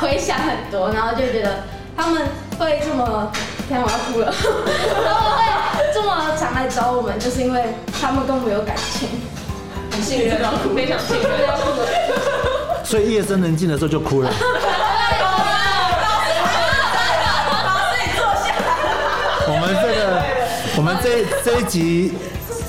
[0.00, 1.64] 回想很多，然后就觉得
[1.96, 2.22] 他们
[2.58, 3.30] 会这么，
[3.68, 4.32] 天啊我要哭了，
[5.04, 5.38] 他们会
[5.92, 9.08] 这么常来找我们，就是因为他们跟我们有感情，
[9.90, 10.30] 很幸运，
[10.74, 11.24] 非常幸运。
[12.90, 14.28] 所以夜深人静的时候就哭了。
[19.46, 20.20] 我们这个，
[20.76, 22.12] 我们这这一集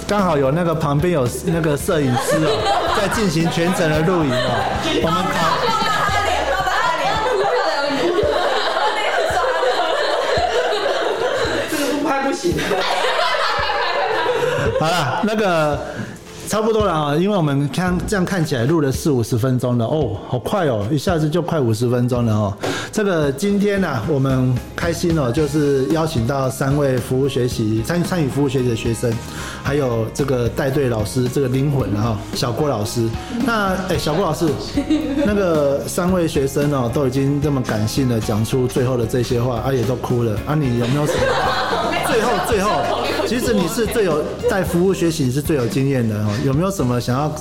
[0.07, 4.61] 刚好有那个旁边有那个摄影师哦，在进行全程的录影哦。
[5.01, 5.57] 我们考
[11.67, 12.53] 这个不拍不行。
[14.79, 15.79] 好了，那个
[16.51, 22.53] 差不多了啊，因为我们看这样看起来录了四五十分钟了哦，好快哦，一下子就快五十分钟了哦。
[22.91, 29.09] 这个今天呢、我们开心哦，就是邀请到三位服务学习参参与服务学习的学生，
[29.63, 33.07] 还有这个带队老师，这个灵魂哈、小郭老师。
[33.45, 34.45] 那哎，小郭老师，
[35.25, 41.19] 那个三位学生哦，都已经这么感性的讲出最后的这些话，啊，也都哭了啊，你有没有什么？
[42.11, 42.71] 最后最后，
[43.25, 47.31] 其实你是最有在服务学习你是最有经验的哦，有没有什么想要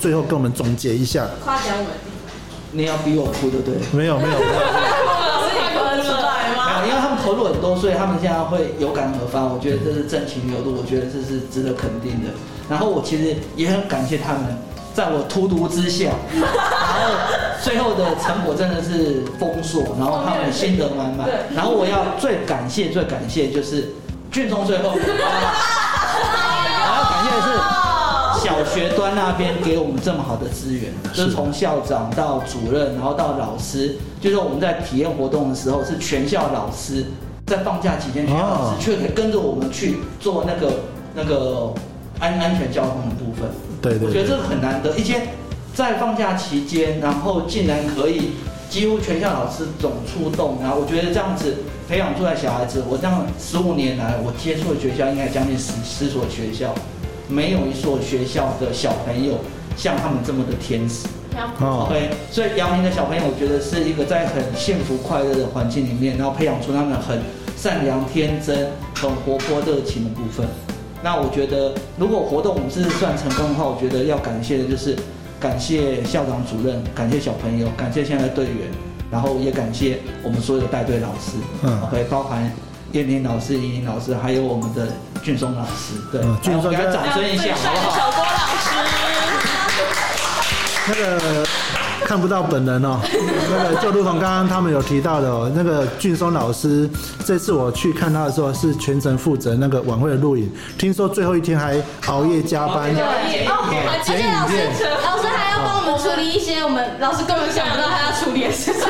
[0.00, 1.26] 最后跟我们总结一下。
[1.44, 1.86] 夸奖我们，
[2.72, 3.78] 你要逼我哭，对不对？
[3.92, 4.42] 没有没有，没有
[6.88, 9.42] 因为他们投入很多，所以他们现在会有感而发。
[9.44, 12.30] 我觉得这是真情流露，我觉得这是值得肯定的。
[12.68, 14.56] 然后我其实也很感谢他们，
[14.94, 16.48] 在我荼毒之下， 然后
[17.62, 21.28] 最后的成果真的是丰硕，然后他们心得满满。
[21.54, 23.92] 然后我要最感谢、最感谢就是
[24.30, 24.98] 俊中最后， 我
[26.96, 27.48] 要感谢的是
[28.38, 37.04] 小学端那边给我们这么好的资源，就是从校长到主任，然后到老师，就是我们在体验活动的时候，是全校老师
[37.46, 40.72] 在放假期间，全校老师却可以跟着我们去做那个
[41.14, 41.74] 那个
[42.20, 43.50] 安安全交通的部分。
[43.82, 44.08] 对对对。
[44.08, 45.20] 我觉得这个很难得，一些
[45.74, 48.32] 在放假期间，然后竟然可以
[48.70, 51.56] 几乎全校老师总出动，然后我觉得这样子
[51.88, 56.74] 培养出来小孩子，我这样十五年来我接触的学校应该将近十十所学校，
[57.28, 59.38] 没有一所学校的小朋友
[59.76, 61.06] 像他们这么的天使。
[61.60, 67.20] 哦，OK，所以阳明的小朋友，我觉得是一个在很幸福快乐的环境里面，然后培养出他们很
[67.56, 70.44] 善良、天真、很活泼、热情的部分。
[71.00, 74.96] 那我觉得，如果活动我们是算成功的话，我觉得要感谢的就是
[75.38, 78.66] 感谢校长、主任，感谢小朋友，感谢现在的队员，
[79.08, 81.38] 然后也感谢我们所有的带队老师。
[81.62, 82.52] 嗯 OK，包含
[82.92, 84.88] 燕玲老师、莹莹老师，还有我们的
[85.22, 85.94] 俊松老师。
[86.10, 87.96] 对，嗯俊松给他掌声一下，好不好？
[87.96, 88.70] 小郭老师，
[90.88, 91.46] 那个
[92.06, 92.98] 看不到本人哦，
[93.50, 96.88] 那个就如同刚刚他们有提到的哦，那个俊松老师，
[97.26, 102.94] 这次我去看他的时候是全程负责那个晚会的录影，听说最后一天还熬夜加班。
[102.94, 104.54] 对而且老师
[105.04, 108.82] 老师还要帮我们处理一些我们老师根本想不到他要处理的事情。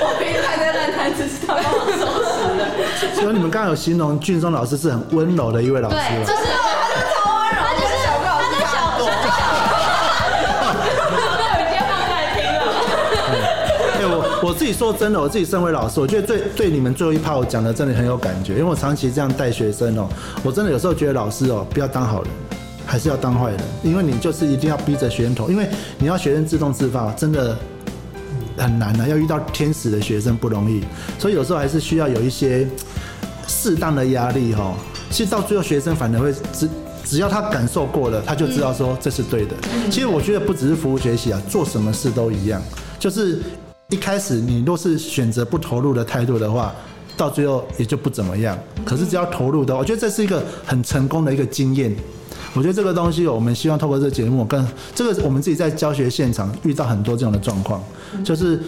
[0.00, 2.35] 我平常在烂摊子，是他帮我收拾的。
[3.14, 6.32] 所以你们刚刚有形容俊松老师是很温柔的一位老师对，吧就？
[6.32, 9.04] 是超温柔，他就是小高他跟小小我
[11.60, 12.58] 已经放在听了。
[13.98, 20.08] 哎、我我自己说真的，我自己身为老师，我觉得最对你们最后一趴我讲的真的很有感觉，因为我长期这样带学生哦，
[20.42, 22.30] 我真的有时候觉得老师哦，不要当好人，
[22.86, 25.68] 还是要当坏人，因为你就是一定要逼着学生头，因为
[25.98, 27.56] 你要学生自动自发，真的
[28.56, 30.82] 很难的、要遇到天使的学生不容易，
[31.18, 32.66] 所以有时候还是需要有一些
[33.46, 34.74] 适当的压力哈、
[35.10, 36.68] 其实到最后学生反而会只
[37.04, 39.54] 只要他感受过了，他就知道说这是对的。
[39.90, 42.62] 其实我觉得不只是服务学习啊，做什么事都一样，
[42.98, 43.40] 就是
[43.90, 46.74] 一开始你若是选择不投入的态度的话。
[47.18, 51.90] 到最后也就不怎么样，可是只要投入的话，我觉得这是一个很成功的一个经验。
[52.54, 57.82] 我觉得这个东西，我们希望透过这个节目，跟这个我们自己在教学现场遇到很多这样的状况，
[58.24, 58.60] 就是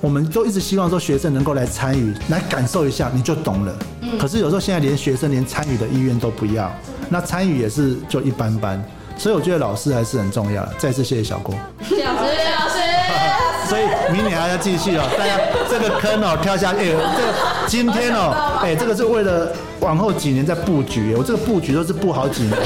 [0.00, 3.72] 我们都一直希望说学生能够来参与，来感受一下，你就懂了。
[4.18, 6.72] 可是有时候现在连学生连参与的意愿都不要，
[7.08, 8.82] 那参与也是就一般般。
[9.16, 10.74] 所以我觉得老师还是很重要的。
[10.76, 11.54] 再次谢谢小郭。
[11.54, 12.78] 老师老师，
[13.70, 13.82] 所以
[14.12, 15.38] 明年还要继续哦，大家
[15.70, 17.32] 这个坑哦跳下去，哎、这个
[17.68, 22.58] 今天哦，哎、这个是为了往后几年在布局，我这个布局都是布好几年，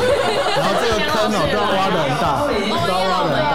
[1.31, 2.25] 然后这个坑哦都要挖的很大，
[2.87, 3.53] 都要挖的很大，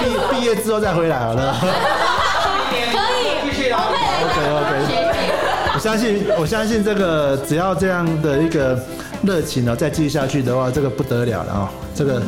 [0.00, 0.02] 毕
[0.36, 1.54] 毕业之后再回来好了。
[1.60, 3.74] 可以，继续啦。
[4.24, 4.70] OK OK。
[5.74, 8.78] 我相信我相信这个只要这样的一个
[9.22, 12.20] 热情呢、再继续下去的话，这个不得了了啊、这个。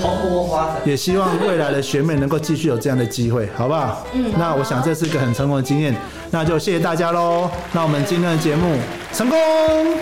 [0.00, 0.76] 蓬勃发展。
[0.84, 4.06] 也希望未来的学妹能够继续有这样的机会，好不好？
[4.12, 5.94] 嗯，那我想这是一个很成功的经验，
[6.30, 7.50] 那就谢谢大家喽。
[7.72, 8.76] 那我们今天的节目
[9.12, 9.38] 成功，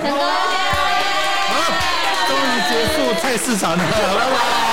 [0.02, 0.84] 成功，
[2.45, 4.63] 终于结束菜市场了，拜拜。